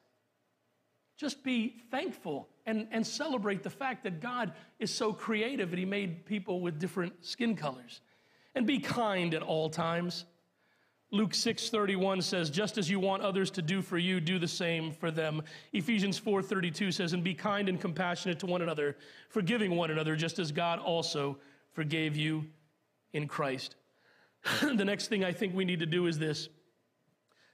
[1.16, 5.84] Just be thankful and, and celebrate the fact that God is so creative and He
[5.84, 8.00] made people with different skin colors.
[8.54, 10.24] And be kind at all times.
[11.10, 14.92] Luke 6:31 says, "Just as you want others to do for you, do the same
[14.92, 15.42] for them."
[15.72, 18.96] Ephesians 4:32 says, "And be kind and compassionate to one another,
[19.30, 21.40] forgiving one another, just as God also
[21.72, 22.50] forgave you
[23.12, 23.76] in Christ."
[24.60, 26.50] the next thing I think we need to do is this: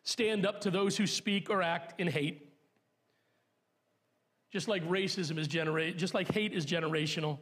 [0.02, 2.52] stand up to those who speak or act in hate.
[4.50, 7.38] Just like racism is generate, just like hate is generational.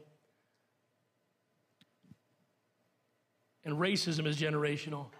[3.65, 5.11] And racism is generational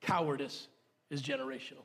[0.00, 0.68] Cowardice
[1.10, 1.84] is generational.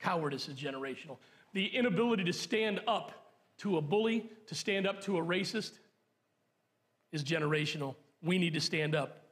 [0.00, 1.18] Cowardice is generational.
[1.52, 3.12] The inability to stand up
[3.58, 5.72] to a bully, to stand up to a racist,
[7.12, 7.94] is generational.
[8.22, 9.22] We need to stand up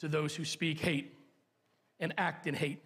[0.00, 1.16] to those who speak hate
[1.98, 2.82] and act in hate.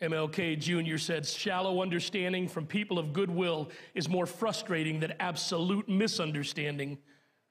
[0.00, 0.96] MLK Jr.
[0.96, 6.98] said, Shallow understanding from people of goodwill is more frustrating than absolute misunderstanding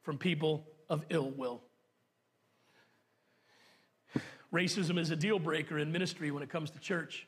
[0.01, 1.61] from people of ill will.
[4.53, 7.27] Racism is a deal breaker in ministry when it comes to church.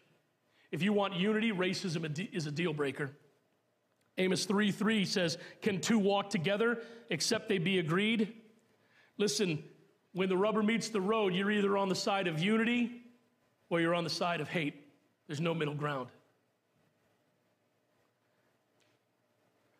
[0.71, 3.11] If you want unity, racism is a deal breaker.
[4.17, 6.79] Amos 3 3 says, Can two walk together
[7.09, 8.33] except they be agreed?
[9.17, 9.63] Listen,
[10.13, 12.91] when the rubber meets the road, you're either on the side of unity
[13.69, 14.75] or you're on the side of hate.
[15.27, 16.09] There's no middle ground.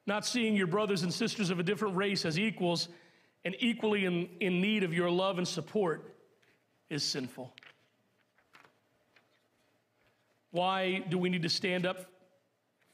[0.05, 2.87] Not seeing your brothers and sisters of a different race as equals
[3.43, 6.10] and equally in, in need of your love and support
[6.91, 7.53] is sinful.
[10.51, 12.05] Why do we need to stand up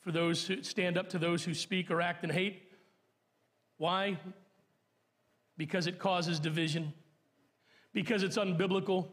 [0.01, 2.62] for those who stand up to those who speak or act in hate?
[3.77, 4.19] Why?
[5.57, 6.93] Because it causes division,
[7.91, 9.07] because it's unbiblical,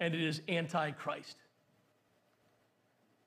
[0.00, 1.36] and it is antichrist.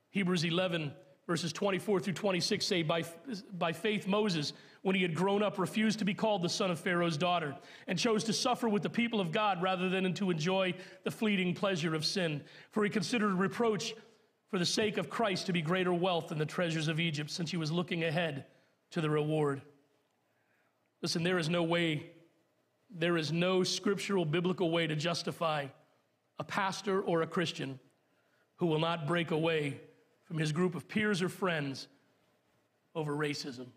[0.09, 0.91] Hebrews 11
[1.31, 3.05] verses 24 through 26 say, by,
[3.57, 6.77] by faith, Moses, when he had grown up, refused to be called the son of
[6.77, 7.55] Pharaoh's daughter
[7.87, 10.73] and chose to suffer with the people of God rather than to enjoy
[11.05, 12.41] the fleeting pleasure of sin.
[12.71, 13.95] For he considered reproach
[14.49, 17.49] for the sake of Christ to be greater wealth than the treasures of Egypt, since
[17.49, 18.43] he was looking ahead
[18.89, 19.61] to the reward.
[21.01, 22.11] Listen, there is no way,
[22.93, 25.67] there is no scriptural biblical way to justify
[26.39, 27.79] a pastor or a Christian
[28.57, 29.79] who will not break away
[30.31, 31.89] from his group of peers or friends
[32.95, 33.67] over racism.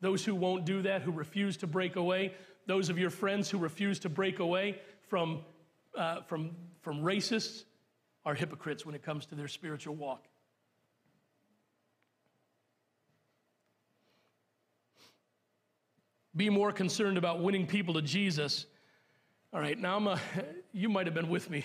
[0.00, 2.34] Those who won't do that, who refuse to break away,
[2.66, 5.44] those of your friends who refuse to break away from,
[5.96, 7.62] uh, from, from racists,
[8.24, 10.24] are hypocrites when it comes to their spiritual walk.
[16.34, 18.66] Be more concerned about winning people to Jesus.
[19.52, 20.20] All right, now I'm a,
[20.72, 21.64] you might have been with me.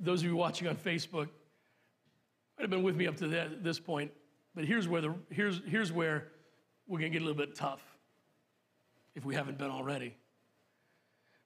[0.00, 1.28] Those of you watching on Facebook,
[2.62, 4.12] might have been with me up to that, this point,
[4.54, 6.28] but here's where, the, here's, here's where
[6.86, 7.82] we're going to get a little bit tough
[9.16, 10.14] if we haven't been already.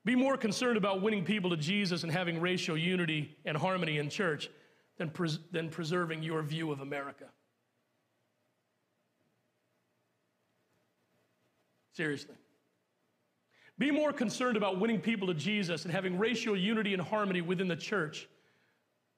[0.05, 4.11] Be more concerned about winning people to Jesus and having racial unity and harmony in
[4.11, 4.51] church
[4.99, 7.25] than, pres- than preserving your view of America.
[11.95, 12.35] Seriously.
[13.79, 17.69] Be more concerned about winning people to Jesus and having racial unity and harmony within
[17.69, 18.29] the church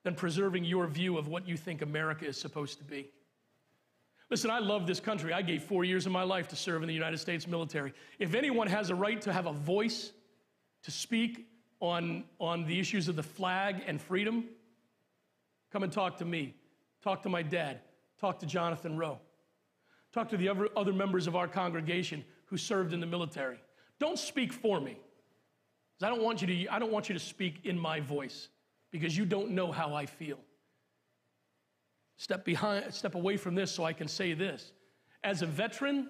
[0.08, 3.10] than preserving your view of what you think America is supposed to be.
[4.30, 5.34] Listen, I love this country.
[5.34, 7.92] I gave four years of my life to serve in the United States military.
[8.18, 10.12] If anyone has a right to have a voice
[10.84, 11.46] to speak
[11.80, 14.46] on, on the issues of the flag and freedom,
[15.70, 16.54] come and talk to me.
[17.02, 17.80] Talk to my dad.
[18.18, 19.18] Talk to Jonathan Rowe.
[20.14, 23.58] Talk to the other, other members of our congregation who served in the military.
[24.00, 24.96] Don't speak for me.
[26.02, 28.48] I don't want you to, I don't want you to speak in my voice
[28.90, 30.38] because you don't know how I feel.
[32.16, 34.72] Step behind, step away from this so I can say this.
[35.22, 36.08] As a veteran,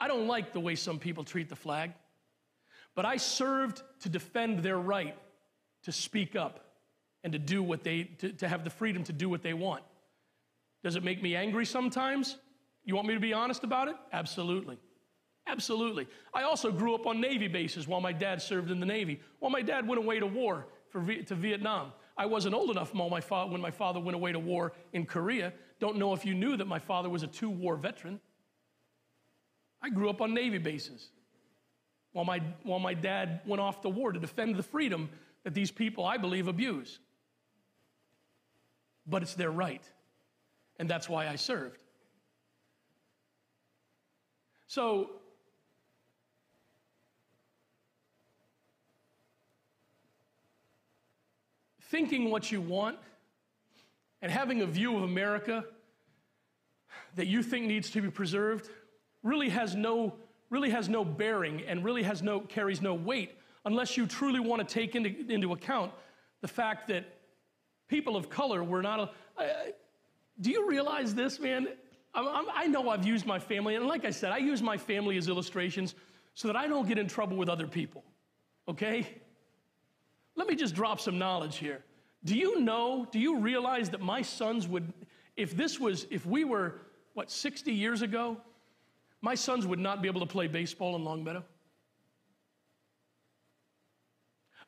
[0.00, 1.92] I don't like the way some people treat the flag,
[2.94, 5.16] but I served to defend their right
[5.84, 6.64] to speak up
[7.24, 9.82] and to do what they, to, to have the freedom to do what they want.
[10.82, 12.36] Does it make me angry sometimes?
[12.84, 13.96] You want me to be honest about it?
[14.12, 14.78] Absolutely.
[15.46, 16.08] Absolutely.
[16.32, 19.20] I also grew up on Navy bases while my dad served in the Navy.
[19.40, 21.92] While my dad went away to war, to Vietnam.
[22.16, 25.52] I wasn't old enough my, fa- when my father went away to war in Korea.
[25.80, 28.20] Don't know if you knew that my father was a two war veteran.
[29.82, 31.08] I grew up on Navy bases
[32.12, 35.08] while my, while my dad went off to war to defend the freedom
[35.44, 36.98] that these people, I believe, abuse.
[39.06, 39.82] But it's their right,
[40.78, 41.78] and that's why I served.
[44.68, 45.10] So,
[51.92, 52.96] thinking what you want
[54.22, 55.62] and having a view of America
[57.16, 58.70] that you think needs to be preserved
[59.22, 60.14] really has no,
[60.48, 63.36] really has no bearing and really has no, carries no weight
[63.66, 65.92] unless you truly want to take into, into account
[66.40, 67.04] the fact that
[67.88, 69.14] people of color were not.
[69.36, 69.44] A,
[70.40, 71.68] do you realize this, man?
[72.14, 74.78] I'm, I'm, I know I've used my family, and like I said, I use my
[74.78, 75.94] family as illustrations
[76.32, 78.02] so that I don't get in trouble with other people,
[78.66, 79.21] okay?
[80.36, 81.84] Let me just drop some knowledge here.
[82.24, 84.92] Do you know, do you realize that my sons would,
[85.36, 86.80] if this was, if we were,
[87.14, 88.36] what, 60 years ago,
[89.20, 91.44] my sons would not be able to play baseball in Longmeadow?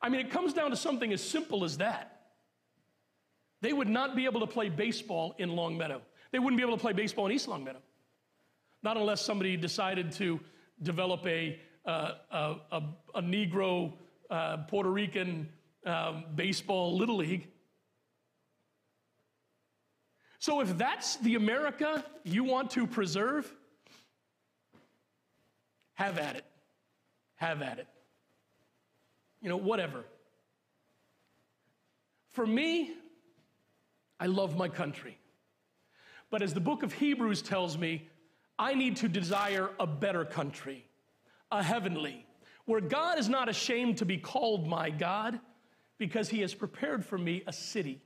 [0.01, 2.11] I mean, it comes down to something as simple as that.
[3.61, 6.01] They would not be able to play baseball in Longmeadow.
[6.31, 7.79] They wouldn't be able to play baseball in East Longmeadow.
[8.83, 10.39] Not unless somebody decided to
[10.83, 12.83] develop a, uh, a, a,
[13.15, 13.93] a, Negro
[14.29, 15.49] uh, Puerto Rican
[15.85, 17.47] um, baseball little league.
[20.39, 23.51] So, if that's the America you want to preserve,
[25.95, 26.45] have at it.
[27.35, 27.87] Have at it.
[29.41, 30.05] You know, whatever.
[32.31, 32.93] For me,
[34.19, 35.17] I love my country.
[36.29, 38.09] But as the book of Hebrews tells me,
[38.57, 40.85] I need to desire a better country,
[41.51, 42.25] a heavenly,
[42.65, 45.39] where God is not ashamed to be called my God
[45.97, 48.01] because he has prepared for me a city.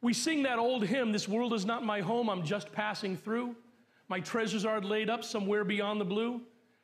[0.00, 3.56] We sing that old hymn, This world is not my home, I'm just passing through.
[4.08, 6.42] My treasures are laid up somewhere beyond the blue.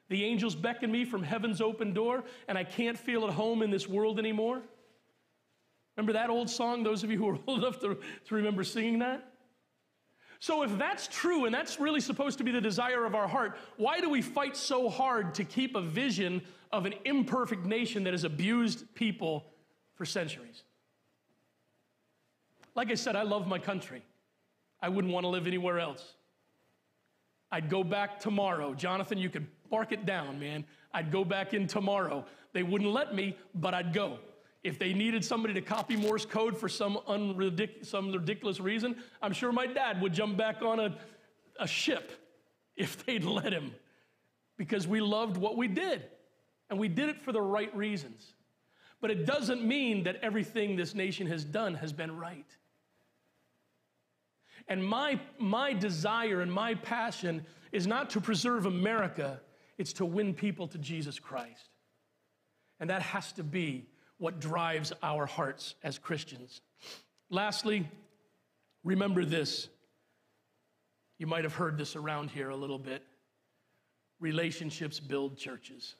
[0.08, 3.70] The angels beckon me from heaven's open door, and I can't feel at home in
[3.70, 4.60] this world anymore.
[5.96, 8.98] Remember that old song, those of you who are old enough to, to remember singing
[8.98, 9.30] that?
[10.40, 13.56] So, if that's true and that's really supposed to be the desire of our heart,
[13.78, 18.12] why do we fight so hard to keep a vision of an imperfect nation that
[18.12, 19.46] has abused people
[19.94, 20.62] for centuries?
[22.74, 24.02] Like I said, I love my country.
[24.82, 26.14] I wouldn't want to live anywhere else.
[27.50, 28.74] I'd go back tomorrow.
[28.74, 30.64] Jonathan, you could bark it down, man.
[30.92, 32.24] I'd go back in tomorrow.
[32.52, 34.18] They wouldn't let me, but I'd go.
[34.62, 39.32] If they needed somebody to copy Morse code for some, unridic- some ridiculous reason, I'm
[39.32, 40.98] sure my dad would jump back on a,
[41.60, 42.10] a ship
[42.76, 43.72] if they'd let him
[44.56, 46.02] because we loved what we did
[46.70, 48.33] and we did it for the right reasons.
[49.04, 52.46] But it doesn't mean that everything this nation has done has been right.
[54.66, 59.42] And my, my desire and my passion is not to preserve America,
[59.76, 61.68] it's to win people to Jesus Christ.
[62.80, 63.84] And that has to be
[64.16, 66.62] what drives our hearts as Christians.
[67.28, 67.86] Lastly,
[68.84, 69.68] remember this.
[71.18, 73.02] You might have heard this around here a little bit.
[74.18, 75.94] Relationships build churches.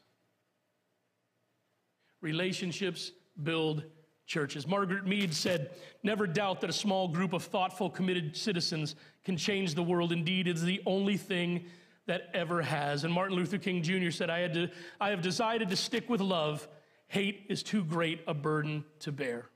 [2.25, 3.13] Relationships
[3.43, 3.85] build
[4.27, 4.67] churches.
[4.67, 5.71] Margaret Mead said,
[6.03, 10.11] Never doubt that a small group of thoughtful, committed citizens can change the world.
[10.11, 11.67] Indeed, it's the only thing
[12.07, 13.05] that ever has.
[13.05, 14.11] And Martin Luther King Jr.
[14.11, 16.67] said, I, had to, I have decided to stick with love
[17.09, 19.47] hate is too great a burden to bear.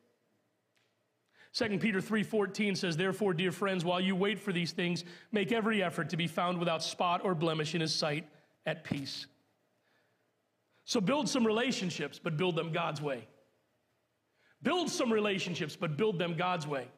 [1.54, 5.82] 2 Peter 3:14 says, "Therefore, dear friends, while you wait for these things, make every
[5.82, 8.28] effort to be found without spot or blemish in his sight,
[8.66, 9.26] at peace."
[10.88, 13.28] So build some relationships, but build them God's way.
[14.62, 16.88] Build some relationships, but build them God's way.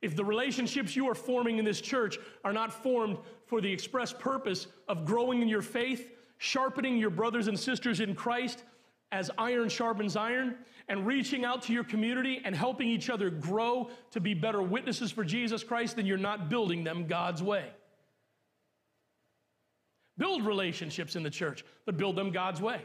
[0.00, 4.12] If the relationships you are forming in this church are not formed for the express
[4.12, 8.62] purpose of growing in your faith, sharpening your brothers and sisters in Christ
[9.10, 10.54] as iron sharpens iron,
[10.88, 15.10] and reaching out to your community and helping each other grow to be better witnesses
[15.10, 17.72] for Jesus Christ, then you're not building them God's way.
[20.18, 22.82] Build relationships in the church, but build them God's way.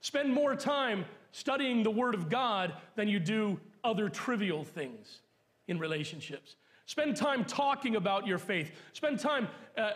[0.00, 5.20] Spend more time studying the Word of God than you do other trivial things
[5.66, 6.56] in relationships.
[6.86, 8.70] Spend time talking about your faith.
[8.92, 9.90] Spend time uh,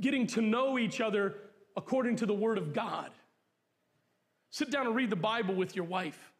[0.00, 1.34] getting to know each other
[1.76, 3.10] according to the Word of God.
[4.50, 6.32] Sit down and read the Bible with your wife.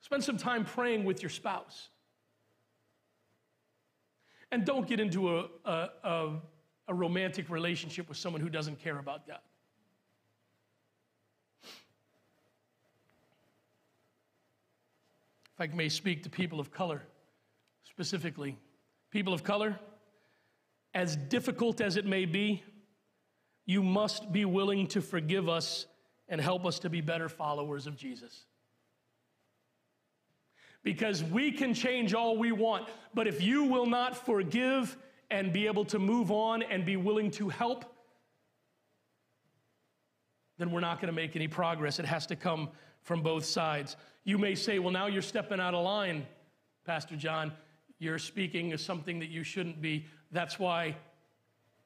[0.00, 1.88] Spend some time praying with your spouse.
[4.50, 6.30] And don't get into a, a, a,
[6.88, 9.38] a romantic relationship with someone who doesn't care about God.
[15.54, 17.02] If I may speak to people of color
[17.84, 18.58] specifically,
[19.10, 19.78] people of color,
[20.94, 22.62] as difficult as it may be,
[23.64, 25.86] you must be willing to forgive us
[26.28, 28.44] and help us to be better followers of Jesus.
[30.82, 34.96] Because we can change all we want, but if you will not forgive
[35.30, 37.84] and be able to move on and be willing to help,
[40.58, 41.98] then we're not going to make any progress.
[41.98, 42.70] It has to come
[43.02, 43.96] from both sides.
[44.24, 46.26] You may say, well, now you're stepping out of line,
[46.84, 47.52] Pastor John.
[47.98, 50.06] You're speaking of something that you shouldn't be.
[50.30, 50.96] That's why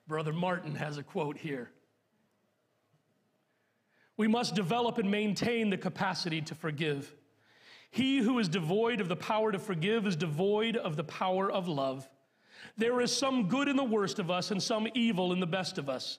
[0.07, 1.70] Brother Martin has a quote here.
[4.16, 7.14] We must develop and maintain the capacity to forgive.
[7.91, 11.68] He who is devoid of the power to forgive is devoid of the power of
[11.68, 12.09] love.
[12.77, 15.79] There is some good in the worst of us and some evil in the best
[15.79, 16.19] of us.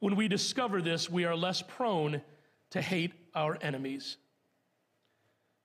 [0.00, 2.22] When we discover this, we are less prone
[2.70, 4.16] to hate our enemies.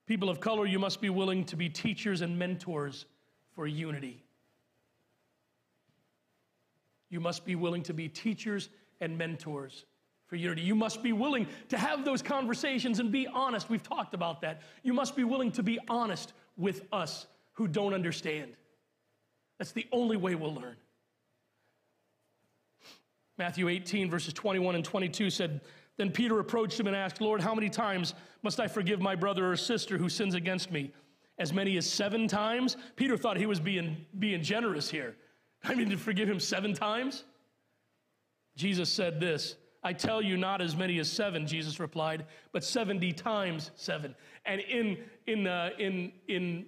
[0.06, 3.06] People of color, you must be willing to be teachers and mentors
[3.54, 4.22] for unity.
[7.08, 8.68] You must be willing to be teachers
[9.00, 9.84] and mentors
[10.26, 10.62] for unity.
[10.62, 13.70] You must be willing to have those conversations and be honest.
[13.70, 14.62] We've talked about that.
[14.82, 18.56] You must be willing to be honest with us who don't understand.
[19.58, 20.76] That's the only way we'll learn.
[23.38, 25.60] Matthew 18, verses 21 and 22 said,
[25.96, 29.50] Then Peter approached him and asked, Lord, how many times must I forgive my brother
[29.50, 30.92] or sister who sins against me?
[31.38, 32.76] As many as seven times?
[32.94, 35.16] Peter thought he was being, being generous here.
[35.64, 37.24] I mean, to forgive him seven times?
[38.56, 43.12] Jesus said this I tell you, not as many as seven, Jesus replied, but 70
[43.12, 44.14] times seven.
[44.46, 46.66] And in, in, uh, in, in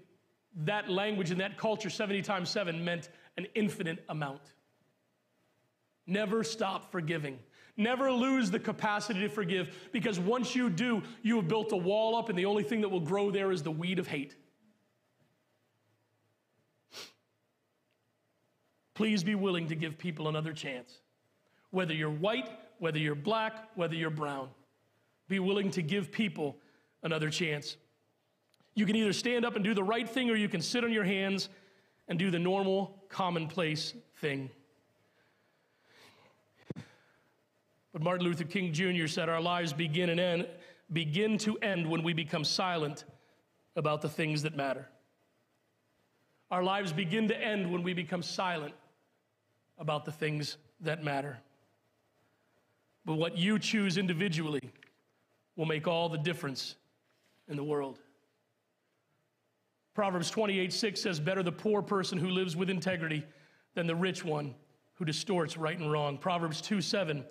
[0.65, 4.41] that language, in that culture, 70 times seven meant an infinite amount.
[6.07, 7.39] Never stop forgiving.
[7.77, 12.17] Never lose the capacity to forgive because once you do, you have built a wall
[12.17, 14.35] up, and the only thing that will grow there is the weed of hate.
[18.95, 21.01] Please be willing to give people another chance.
[21.71, 22.49] Whether you're white,
[22.79, 24.49] whether you're black, whether you're brown,
[25.29, 26.57] be willing to give people
[27.03, 27.77] another chance.
[28.77, 30.93] You can either stand up and do the right thing, or you can sit on
[30.93, 31.49] your hands
[32.09, 34.51] and do the normal, commonplace thing.
[37.93, 39.07] But Martin Luther King Jr.
[39.07, 40.47] said our lives begin and end,
[40.93, 43.07] begin to end when we become silent
[43.77, 44.87] about the things that matter.
[46.51, 48.75] Our lives begin to end when we become silent
[49.79, 51.39] about the things that matter.
[53.07, 54.71] But what you choose individually
[55.57, 56.77] will make all the difference
[57.49, 57.99] in the world.
[59.97, 63.25] Proverbs 28 6 says, Better the poor person who lives with integrity
[63.75, 64.55] than the rich one
[64.97, 66.19] who distorts right and wrong.
[66.19, 67.25] Proverbs 2 7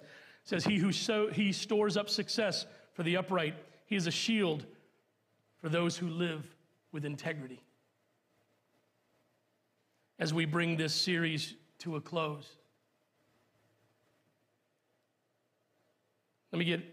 [0.44, 3.54] says, He who so, he stores up success for the upright,
[3.86, 4.66] he is a shield
[5.62, 6.44] for those who live
[6.92, 7.62] with integrity.
[10.18, 12.50] As we bring this series to a close,
[16.52, 16.84] let me get a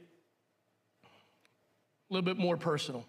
[2.11, 3.07] little bit more personal.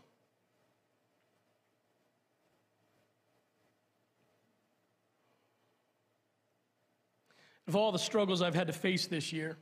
[7.68, 9.58] Of all the struggles I've had to face this year,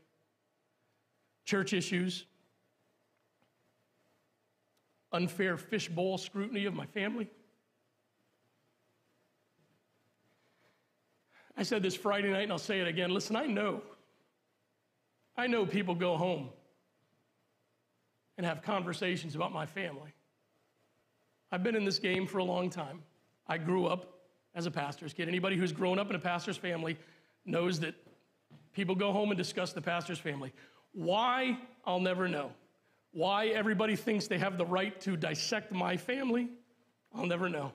[1.45, 2.25] church issues,
[5.11, 7.29] unfair fishbowl scrutiny of my family.
[11.57, 13.13] I said this Friday night and I'll say it again.
[13.13, 13.81] Listen, I know.
[15.37, 16.49] I know people go home
[18.37, 20.11] and have conversations about my family.
[21.51, 23.03] I've been in this game for a long time.
[23.45, 24.21] I grew up
[24.55, 25.27] as a pastor's kid.
[25.27, 26.97] Anybody who's grown up in a pastor's family
[27.45, 27.95] knows that
[28.73, 30.53] people go home and discuss the pastor's family.
[30.93, 32.51] Why, I'll never know.
[33.13, 36.47] Why everybody thinks they have the right to dissect my family,
[37.13, 37.73] I'll never know.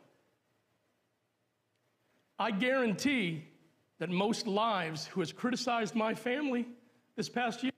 [2.38, 3.44] I guarantee
[3.98, 6.66] that most lives who has criticized my family
[7.16, 7.72] this past year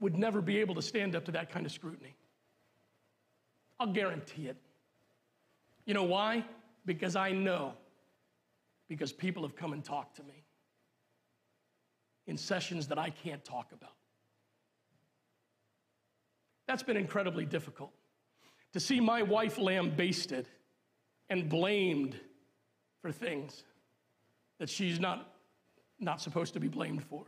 [0.00, 2.14] would never be able to stand up to that kind of scrutiny.
[3.78, 4.56] I'll guarantee it.
[5.84, 6.44] You know why?
[6.86, 7.74] Because I know,
[8.92, 10.44] because people have come and talked to me
[12.26, 13.94] in sessions that I can't talk about.
[16.66, 17.90] That's been incredibly difficult.
[18.74, 20.46] To see my wife lambasted
[21.30, 22.20] and blamed
[23.00, 23.64] for things
[24.58, 25.36] that she's not,
[25.98, 27.24] not supposed to be blamed for.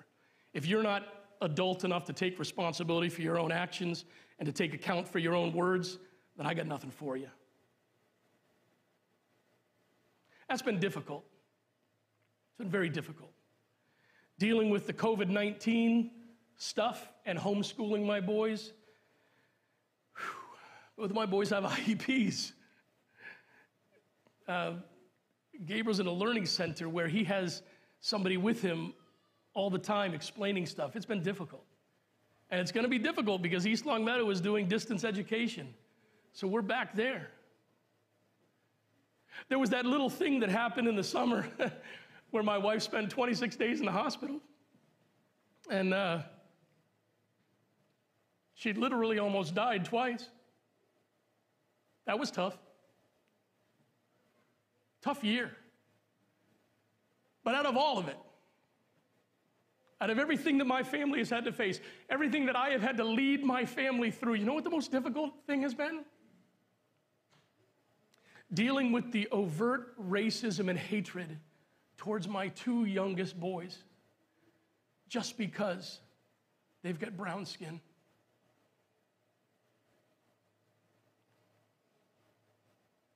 [0.52, 1.02] If you're not
[1.40, 4.04] adult enough to take responsibility for your own actions
[4.38, 5.98] and to take account for your own words,
[6.36, 7.28] then I got nothing for you.
[10.46, 11.24] That's been difficult.
[12.55, 13.32] It's been very difficult
[14.38, 16.09] dealing with the COVID 19
[16.57, 18.72] stuff and homeschooling my boys.
[20.96, 22.52] Both of my boys have IEPs.
[24.46, 24.74] Uh,
[25.66, 27.62] Gabriel's in a learning center where he has
[28.00, 28.94] somebody with him
[29.55, 30.94] all the time explaining stuff.
[30.94, 31.64] It's been difficult.
[32.50, 35.74] And it's going to be difficult because East Longmeadow is doing distance education.
[36.32, 37.30] So we're back there.
[39.48, 41.48] There was that little thing that happened in the summer
[42.35, 44.41] where my wife spent 26 days in the hospital.
[45.70, 46.22] And uh,
[48.55, 50.28] she literally almost died twice.
[52.07, 52.59] That was tough.
[55.01, 55.53] Tough year.
[57.45, 58.18] But out of all of it,
[60.01, 61.78] out of everything that my family has had to face,
[62.11, 64.91] everything that I have had to lead my family through, you know what the most
[64.91, 66.05] difficult thing has been?
[68.53, 71.39] Dealing with the overt racism and hatred
[71.97, 73.78] towards my two youngest boys
[75.09, 76.01] just because
[76.82, 77.80] they've got brown skin.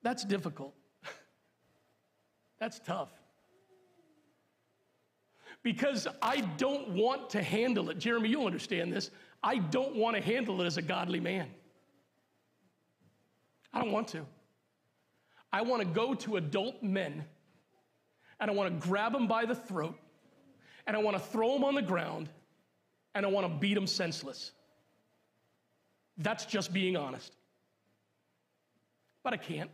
[0.02, 0.74] That's difficult.
[2.60, 3.10] That's tough.
[5.62, 7.98] Because I don't want to handle it.
[7.98, 9.10] Jeremy, you'll understand this.
[9.42, 11.48] I don't want to handle it as a godly man.
[13.72, 14.24] I don't want to.
[15.52, 17.24] I want to go to adult men
[18.40, 19.98] and I want to grab them by the throat
[20.86, 22.28] and I want to throw them on the ground
[23.14, 24.52] and I want to beat them senseless.
[26.16, 27.34] That's just being honest.
[29.22, 29.70] But I can't.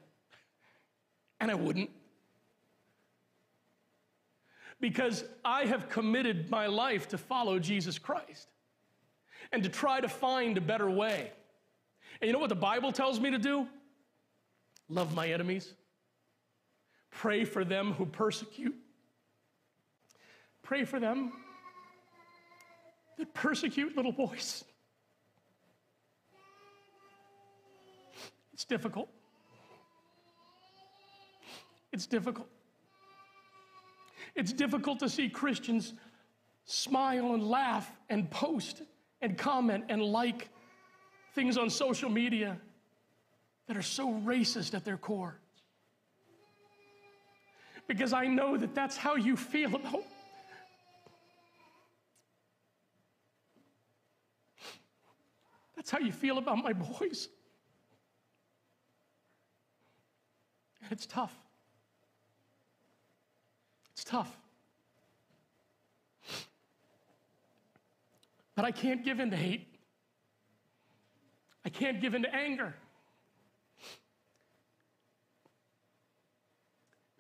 [1.41, 1.91] And I wouldn't.
[4.81, 8.49] Because I have committed my life to follow Jesus Christ
[9.53, 11.31] and to try to find a better way.
[12.21, 13.67] And you know what the Bible tells me to do?
[14.89, 15.73] Love my enemies,
[17.15, 18.75] pray for them who persecute,
[20.63, 21.33] pray for them
[23.17, 24.65] that persecute little boys.
[28.53, 29.09] It's difficult.
[31.93, 32.49] It's difficult.
[34.35, 35.95] It's difficult to see Christians
[36.65, 38.83] smile and laugh and post
[39.21, 40.49] and comment and like
[41.35, 42.59] things on social media
[43.69, 45.39] that are so racist at their core.
[47.87, 50.05] Because I know that that's how you feel about
[55.85, 57.29] That's how you feel about my boys.
[60.83, 61.35] And it's tough.
[63.93, 64.35] It's tough.
[68.55, 69.67] But I can't give in to hate.
[71.67, 72.75] I can't give in to anger.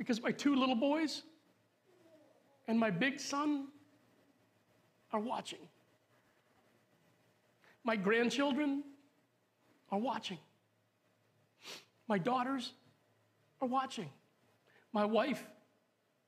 [0.04, 1.22] Because my two little boys
[2.68, 3.68] and my big son
[5.14, 5.60] are watching.
[7.84, 8.84] My grandchildren
[9.90, 10.36] are watching.
[12.06, 12.74] My daughters
[13.62, 14.10] are watching.
[14.92, 15.42] My wife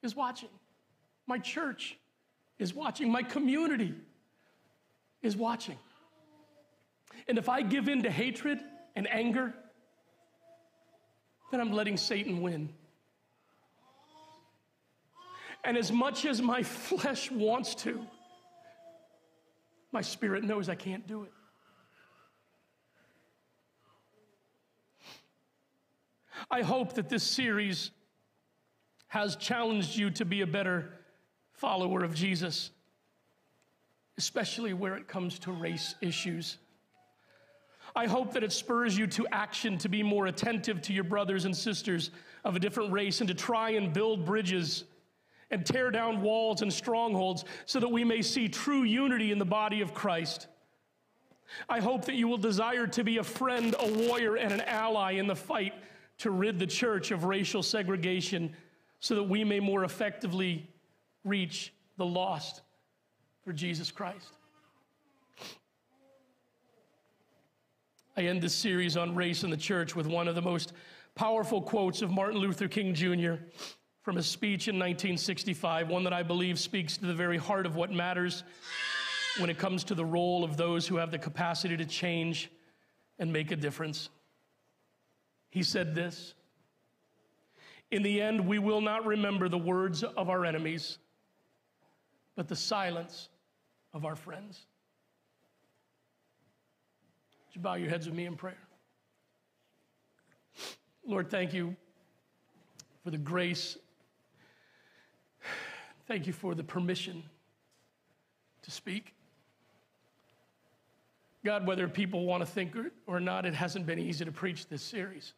[0.03, 0.49] is watching.
[1.27, 1.99] My church
[2.59, 3.13] is watching.
[3.13, 3.93] My community
[5.21, 5.77] is watching.
[7.29, 8.59] And if I give in to hatred
[8.95, 9.53] and anger,
[11.51, 12.71] then I'm letting Satan win.
[15.67, 18.01] And as much as my flesh wants to,
[19.91, 21.33] my spirit knows I can't do it.
[26.49, 27.91] I hope that this series
[29.09, 30.93] has challenged you to be a better
[31.51, 32.71] follower of Jesus,
[34.19, 36.59] especially where it comes to race issues.
[37.97, 41.45] I hope that it spurs you to action to be more attentive to your brothers
[41.45, 42.13] and sisters
[42.45, 44.85] of a different race and to try and build bridges
[45.51, 49.45] and tear down walls and strongholds so that we may see true unity in the
[49.45, 50.49] body of Christ.
[51.69, 55.13] I hope that you will desire to be a friend, a warrior, and an ally
[55.13, 55.75] in the fight
[56.19, 58.53] to rid the church of racial segregation
[59.01, 60.69] so that we may more effectively
[61.25, 62.63] reach the lost
[63.45, 64.33] for Jesus Christ.
[68.17, 70.73] I end this series on race in the church with one of the most
[71.15, 73.35] powerful quotes of Martin Luther King Jr
[74.07, 77.75] from a speech in 1965, one that I believe speaks to the very heart of
[77.75, 78.45] what matters
[79.39, 82.49] when it comes to the role of those who have the capacity to change
[83.19, 84.09] and make a difference.
[85.51, 86.35] He said this
[87.91, 90.99] In the end, we will not remember the words of our enemies,
[92.37, 93.29] but the silence
[93.93, 94.67] of our friends.
[97.49, 98.69] Would you bow your heads with me in prayer?
[101.05, 101.75] Lord, thank you
[103.03, 103.77] for the grace
[106.07, 107.25] Thank you for the permission
[108.63, 109.15] to speak.
[111.45, 112.77] God, whether people want to think
[113.07, 115.33] or not, it hasn't been easy to preach this series.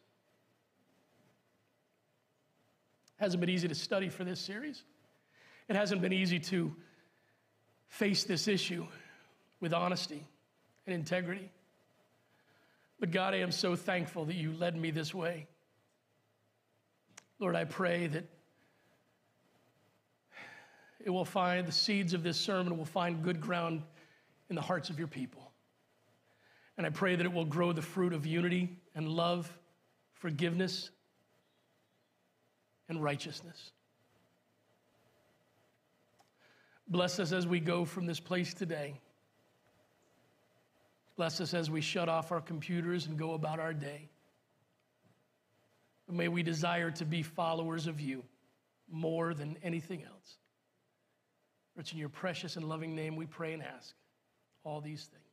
[3.19, 4.83] It hasn't been easy to study for this series.
[5.67, 6.75] It hasn't been easy to
[7.87, 8.85] face this issue
[9.59, 10.25] with honesty
[10.87, 11.51] and integrity.
[12.99, 15.47] But God, I am so thankful that you led me this way.
[17.39, 18.25] Lord, I pray that
[21.03, 23.81] it will find the seeds of this sermon will find good ground
[24.49, 25.51] in the hearts of your people.
[26.77, 29.51] And I pray that it will grow the fruit of unity and love
[30.19, 30.89] forgiveness,
[32.89, 33.71] and righteousness.
[36.89, 38.99] Bless us as we go from this place today.
[41.15, 44.09] Bless us as we shut off our computers and go about our day.
[46.11, 48.23] May we desire to be followers of you
[48.91, 50.38] more than anything else.
[51.79, 53.95] It's in your precious and loving name we pray and ask
[54.63, 55.28] all these things.